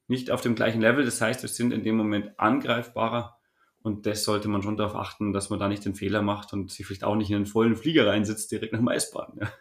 nicht 0.07 0.29
auf 0.29 0.41
dem 0.41 0.55
gleichen 0.55 0.81
Level. 0.81 1.03
Das 1.03 1.19
heißt, 1.19 1.41
wir 1.41 1.49
sind 1.49 1.73
in 1.73 1.83
dem 1.83 1.95
Moment 1.95 2.39
angreifbarer. 2.39 3.38
Und 3.81 4.05
das 4.05 4.23
sollte 4.23 4.49
man 4.49 4.61
schon 4.61 4.77
darauf 4.77 4.95
achten, 4.95 5.31
dass 5.31 5.49
man 5.49 5.59
da 5.59 5.67
nicht 5.67 5.85
den 5.85 5.95
Fehler 5.95 6.21
macht 6.21 6.51
und 6.51 6.69
sich 6.71 6.85
vielleicht 6.85 7.03
auch 7.03 7.15
nicht 7.15 7.29
in 7.29 7.37
einen 7.37 7.45
vollen 7.45 7.77
Flieger 7.77 8.07
reinsetzt, 8.07 8.51
direkt 8.51 8.73
nach 8.73 8.79
dem 8.79 8.89
Eisbaden. 8.89 9.39
Ja. 9.39 9.51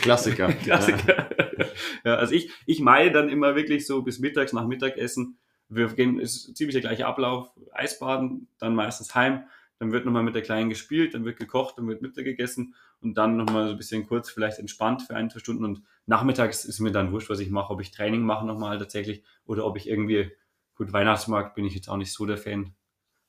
Klassiker. 0.00 0.52
Klassiker. 0.64 1.28
Ja. 2.04 2.14
also 2.14 2.34
ich, 2.34 2.50
ich 2.64 2.80
meine 2.80 3.12
dann 3.12 3.28
immer 3.28 3.54
wirklich 3.54 3.86
so 3.86 4.00
bis 4.00 4.18
mittags 4.18 4.54
nach 4.54 4.66
Mittagessen. 4.66 5.38
Wir 5.68 5.88
gehen, 5.88 6.18
ist 6.18 6.56
ziemlich 6.56 6.72
der 6.72 6.80
gleiche 6.80 7.06
Ablauf. 7.06 7.50
Eisbaden, 7.72 8.48
dann 8.58 8.74
meistens 8.74 9.14
heim. 9.14 9.44
Dann 9.78 9.92
wird 9.92 10.06
nochmal 10.06 10.22
mit 10.22 10.34
der 10.34 10.42
Kleinen 10.42 10.70
gespielt, 10.70 11.12
dann 11.12 11.26
wird 11.26 11.38
gekocht, 11.38 11.76
dann 11.76 11.86
wird 11.86 12.00
Mittag 12.00 12.24
gegessen 12.24 12.74
und 13.00 13.16
dann 13.18 13.36
nochmal 13.36 13.66
so 13.66 13.72
ein 13.72 13.76
bisschen 13.76 14.06
kurz 14.06 14.30
vielleicht 14.30 14.58
entspannt 14.58 15.02
für 15.02 15.14
ein, 15.14 15.30
zwei 15.30 15.38
Stunden. 15.38 15.64
Und 15.64 15.82
nachmittags 16.06 16.64
ist 16.64 16.80
mir 16.80 16.92
dann 16.92 17.12
wurscht, 17.12 17.30
was 17.30 17.40
ich 17.40 17.50
mache, 17.50 17.72
ob 17.72 17.80
ich 17.80 17.90
Training 17.90 18.22
mache 18.22 18.46
nochmal 18.46 18.78
tatsächlich 18.78 19.22
oder 19.44 19.66
ob 19.66 19.76
ich 19.76 19.88
irgendwie, 19.88 20.32
gut, 20.74 20.92
Weihnachtsmarkt 20.92 21.54
bin 21.54 21.64
ich 21.64 21.74
jetzt 21.74 21.88
auch 21.88 21.96
nicht 21.96 22.12
so 22.12 22.26
der 22.26 22.38
Fan, 22.38 22.74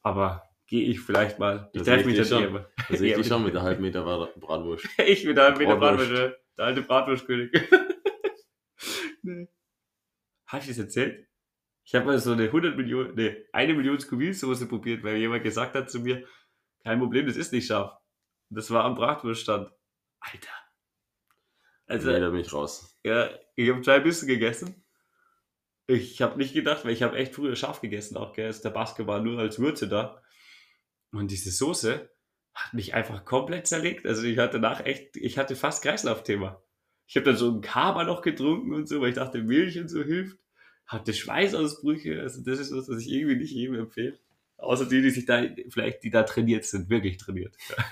aber 0.01 0.43
gehe 0.67 0.85
ich 0.85 0.99
vielleicht 0.99 1.39
mal. 1.39 1.69
Ich 1.73 1.83
treffe 1.83 2.05
mich 2.07 2.17
dann 2.17 2.25
schon. 2.25 2.65
Da 2.89 2.95
sehe 2.95 3.11
ich 3.11 3.17
dich 3.17 3.27
schon 3.27 3.43
mit 3.43 3.53
der 3.53 3.61
halben 3.61 3.81
Meter 3.81 4.03
Bratwurst. 4.03 4.87
ich 5.05 5.23
bin 5.23 5.35
der 5.35 5.45
halben 5.45 5.59
Meter 5.59 5.75
Bratwurst, 5.75 6.11
der 6.11 6.65
alte 6.65 6.81
Bratwurstkönig. 6.81 7.51
nee. 9.23 9.47
Habe 10.47 10.61
ich 10.61 10.67
das 10.69 10.77
erzählt? 10.77 11.27
Ich 11.83 11.95
habe 11.95 12.05
mal 12.05 12.19
so 12.19 12.31
eine 12.31 12.43
100 12.43 12.77
Millionen, 12.77 13.15
nee, 13.15 13.45
eine 13.51 13.73
Million 13.73 13.99
Scoville-Soße 13.99 14.67
probiert, 14.67 15.03
weil 15.03 15.17
jemand 15.17 15.43
gesagt 15.43 15.75
hat 15.75 15.89
zu 15.89 15.99
mir, 15.99 16.25
kein 16.83 16.99
Problem, 16.99 17.25
das 17.25 17.35
ist 17.35 17.51
nicht 17.51 17.67
scharf. 17.67 17.93
Das 18.49 18.69
war 18.71 18.83
am 18.85 18.95
Bratwurststand. 18.95 19.71
Alter. 20.19 20.49
Also, 21.87 22.11
nee, 22.11 22.19
da 22.19 22.29
bin 22.29 22.39
ich 22.39 22.53
raus. 22.53 22.97
Ja, 23.03 23.29
ich 23.55 23.69
habe 23.69 23.81
zwei 23.81 23.99
Bissen 23.99 24.27
gegessen. 24.27 24.85
Ich 25.88 26.22
habe 26.22 26.38
nicht 26.38 26.54
gedacht, 26.54 26.86
weil 26.86 26.94
ich 26.94 27.04
habe 27.04 27.17
echt 27.17 27.36
früher 27.36 27.56
scharf 27.56 27.82
gegessen 27.82 28.17
auch, 28.17 28.34
gell. 28.34 28.54
Der 28.54 28.70
Baske 28.70 29.08
war 29.08 29.22
nur 29.22 29.39
als 29.39 29.60
Würze 29.60 29.88
da. 29.88 30.22
Und 31.12 31.32
diese 31.32 31.52
Soße 31.52 32.10
hat 32.54 32.74
mich 32.74 32.94
einfach 32.94 33.26
komplett 33.26 33.67
zerlegt. 33.67 34.06
Also 34.06 34.24
ich 34.24 34.38
hatte 34.38 34.60
danach 34.60 34.86
echt, 34.86 35.17
ich 35.17 35.38
hatte 35.38 35.56
fast 35.56 35.84
Kreislaufthema. 35.84 36.62
Ich 37.08 37.15
habe 37.15 37.26
dann 37.26 37.38
so 37.38 37.50
einen 37.50 37.62
Kaba 37.62 38.04
noch 38.04 38.22
getrunken 38.22 38.74
und 38.74 38.88
so, 38.88 39.02
weil 39.02 39.10
ich 39.10 39.15
dachte, 39.15 39.41
Milch 39.41 39.78
und 39.80 39.89
so 39.89 40.04
hilft. 40.04 40.38
Hatte 40.86 41.13
Schweißausbrüche. 41.13 42.22
Also 42.22 42.41
das 42.44 42.60
ist 42.60 42.74
was, 42.74 42.89
was 42.89 43.02
ich 43.02 43.10
irgendwie 43.10 43.38
nicht 43.38 43.52
jedem 43.52 43.76
empfehle. 43.76 44.17
Außer 44.58 44.86
die, 44.86 45.02
die 45.02 45.10
sich 45.10 45.26
da, 45.26 45.44
vielleicht, 45.70 46.04
die 46.04 46.12
da 46.12 46.24
trainiert 46.24 46.65
sind, 46.65 46.89
wirklich 46.89 47.17
trainiert. 47.17 47.56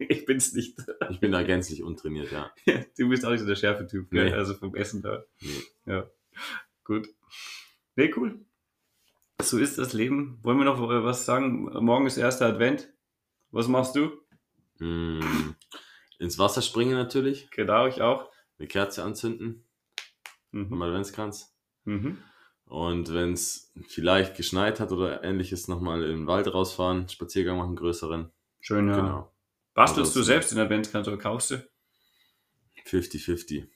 Ich 0.00 0.26
bin's 0.26 0.52
nicht. 0.52 0.78
Ich 1.10 1.18
bin 1.18 1.32
da 1.32 1.42
gänzlich 1.42 1.82
untrainiert, 1.82 2.30
ja. 2.30 2.52
du 2.96 3.08
bist 3.08 3.24
auch 3.24 3.30
nicht 3.30 3.40
so 3.40 3.46
der 3.46 3.56
Schärfe-Typ, 3.56 4.12
nee. 4.12 4.32
also 4.32 4.54
vom 4.54 4.76
Essen 4.76 5.02
da. 5.02 5.24
Nee. 5.40 5.62
Ja, 5.86 6.08
gut. 6.84 7.08
Nee, 7.96 8.12
cool. 8.16 8.44
So 9.40 9.58
ist 9.58 9.78
das 9.78 9.92
Leben. 9.92 10.38
Wollen 10.42 10.58
wir 10.58 10.64
noch 10.64 10.80
was 10.80 11.24
sagen? 11.24 11.64
Morgen 11.84 12.06
ist 12.06 12.16
erster 12.16 12.46
Advent. 12.46 12.92
Was 13.50 13.68
machst 13.68 13.96
du? 13.96 14.10
Mm, 14.78 15.54
ins 16.18 16.38
Wasser 16.38 16.62
springen 16.62 16.94
natürlich. 16.94 17.50
Genau, 17.50 17.86
ich 17.86 18.02
auch. 18.02 18.30
Eine 18.58 18.68
Kerze 18.68 19.04
anzünden. 19.04 19.64
Mhm. 20.50 20.72
Am 20.72 20.82
Adventskranz. 20.82 21.54
Mhm. 21.84 22.18
Und 22.64 23.12
wenn 23.14 23.32
es 23.32 23.72
vielleicht 23.86 24.36
geschneit 24.36 24.80
hat 24.80 24.92
oder 24.92 25.24
ähnliches, 25.24 25.68
nochmal 25.68 26.02
in 26.02 26.10
den 26.10 26.26
Wald 26.26 26.52
rausfahren, 26.52 27.08
Spaziergang 27.08 27.56
machen, 27.56 27.76
größeren. 27.76 28.30
Schön, 28.60 28.88
ja. 28.88 28.96
Genau. 28.96 29.32
Bastelst 29.74 30.14
du 30.16 30.22
selbst 30.22 30.52
den 30.52 30.58
Adventskranz 30.58 31.08
oder 31.08 31.16
kaufst 31.16 31.52
du? 31.52 31.68
50-50. 32.84 33.68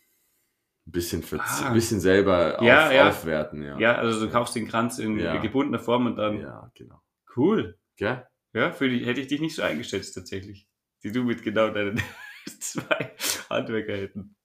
Ein 0.85 0.91
bisschen, 0.91 1.25
ah. 1.39 1.73
bisschen 1.73 2.01
selber 2.01 2.59
auf, 2.59 2.67
ja, 2.67 3.09
aufwerten, 3.09 3.63
ja. 3.63 3.79
Ja, 3.79 3.95
also 3.97 4.27
du 4.27 4.33
kaufst 4.33 4.57
den 4.57 4.67
Kranz 4.67 4.99
in 4.99 5.17
gebundener 5.17 5.79
Form 5.79 6.07
und 6.07 6.17
dann. 6.17 6.41
Ja, 6.41 6.71
genau. 6.75 7.01
Cool. 7.37 7.79
Gell? 7.97 8.27
Ja, 8.53 8.73
für 8.73 8.89
die 8.89 9.07
hätte 9.07 9.21
ich 9.21 9.29
dich 9.29 9.41
nicht 9.41 9.55
so 9.55 9.63
eingeschätzt 9.63 10.15
tatsächlich. 10.15 10.69
Die 11.03 11.13
du 11.13 11.25
mit 11.25 11.43
genau 11.43 11.71
deinen 11.71 12.01
zwei 12.61 13.15
Handwerker 13.49 13.97
hätten. 13.97 14.37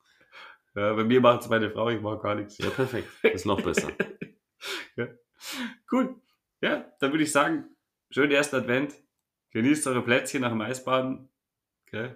Ja, 0.76 0.94
bei 0.94 1.04
mir 1.04 1.22
macht 1.22 1.42
es 1.42 1.50
meine 1.50 1.72
Frau, 1.72 1.90
ich 1.90 2.02
mache 2.02 2.20
gar 2.20 2.36
nichts. 2.36 2.58
Ja, 2.60 2.70
perfekt. 2.70 3.08
Das 3.24 3.34
ist 3.34 3.46
noch 3.46 3.62
besser. 3.62 3.92
ja. 4.96 5.08
Cool. 5.92 6.22
Ja, 6.62 6.92
dann 7.00 7.12
würde 7.12 7.24
ich 7.24 7.32
sagen, 7.32 7.76
schönen 8.12 8.32
ersten 8.32 8.58
Advent. 8.58 8.94
Genießt 9.52 9.88
eure 9.88 10.04
Plätzchen 10.04 10.42
nach 10.42 10.52
dem 10.52 10.62
Eisbaden. 10.62 11.30
Okay. 11.88 12.16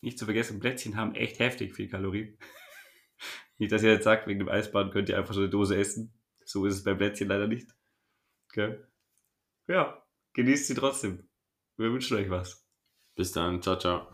Nicht 0.00 0.18
zu 0.18 0.26
vergessen, 0.26 0.60
Plätzchen 0.60 0.96
haben 0.96 1.14
echt 1.14 1.40
heftig 1.40 1.74
viel 1.74 1.88
Kalorien. 1.88 2.38
Nicht, 3.58 3.72
dass 3.72 3.82
ihr 3.82 3.92
jetzt 3.92 4.04
sagt, 4.04 4.26
wegen 4.26 4.38
dem 4.38 4.48
Eisbaden 4.48 4.92
könnt 4.92 5.08
ihr 5.08 5.18
einfach 5.18 5.34
so 5.34 5.40
eine 5.40 5.50
Dose 5.50 5.76
essen. 5.76 6.12
So 6.44 6.64
ist 6.64 6.74
es 6.74 6.84
beim 6.84 6.96
Plätzchen 6.96 7.28
leider 7.28 7.46
nicht. 7.46 7.74
Okay. 8.50 8.78
Ja, 9.66 10.02
genießt 10.32 10.68
sie 10.68 10.74
trotzdem. 10.74 11.28
Wir 11.76 11.92
wünschen 11.92 12.16
euch 12.16 12.30
was. 12.30 12.66
Bis 13.14 13.32
dann. 13.32 13.60
Ciao, 13.60 13.78
ciao. 13.78 14.08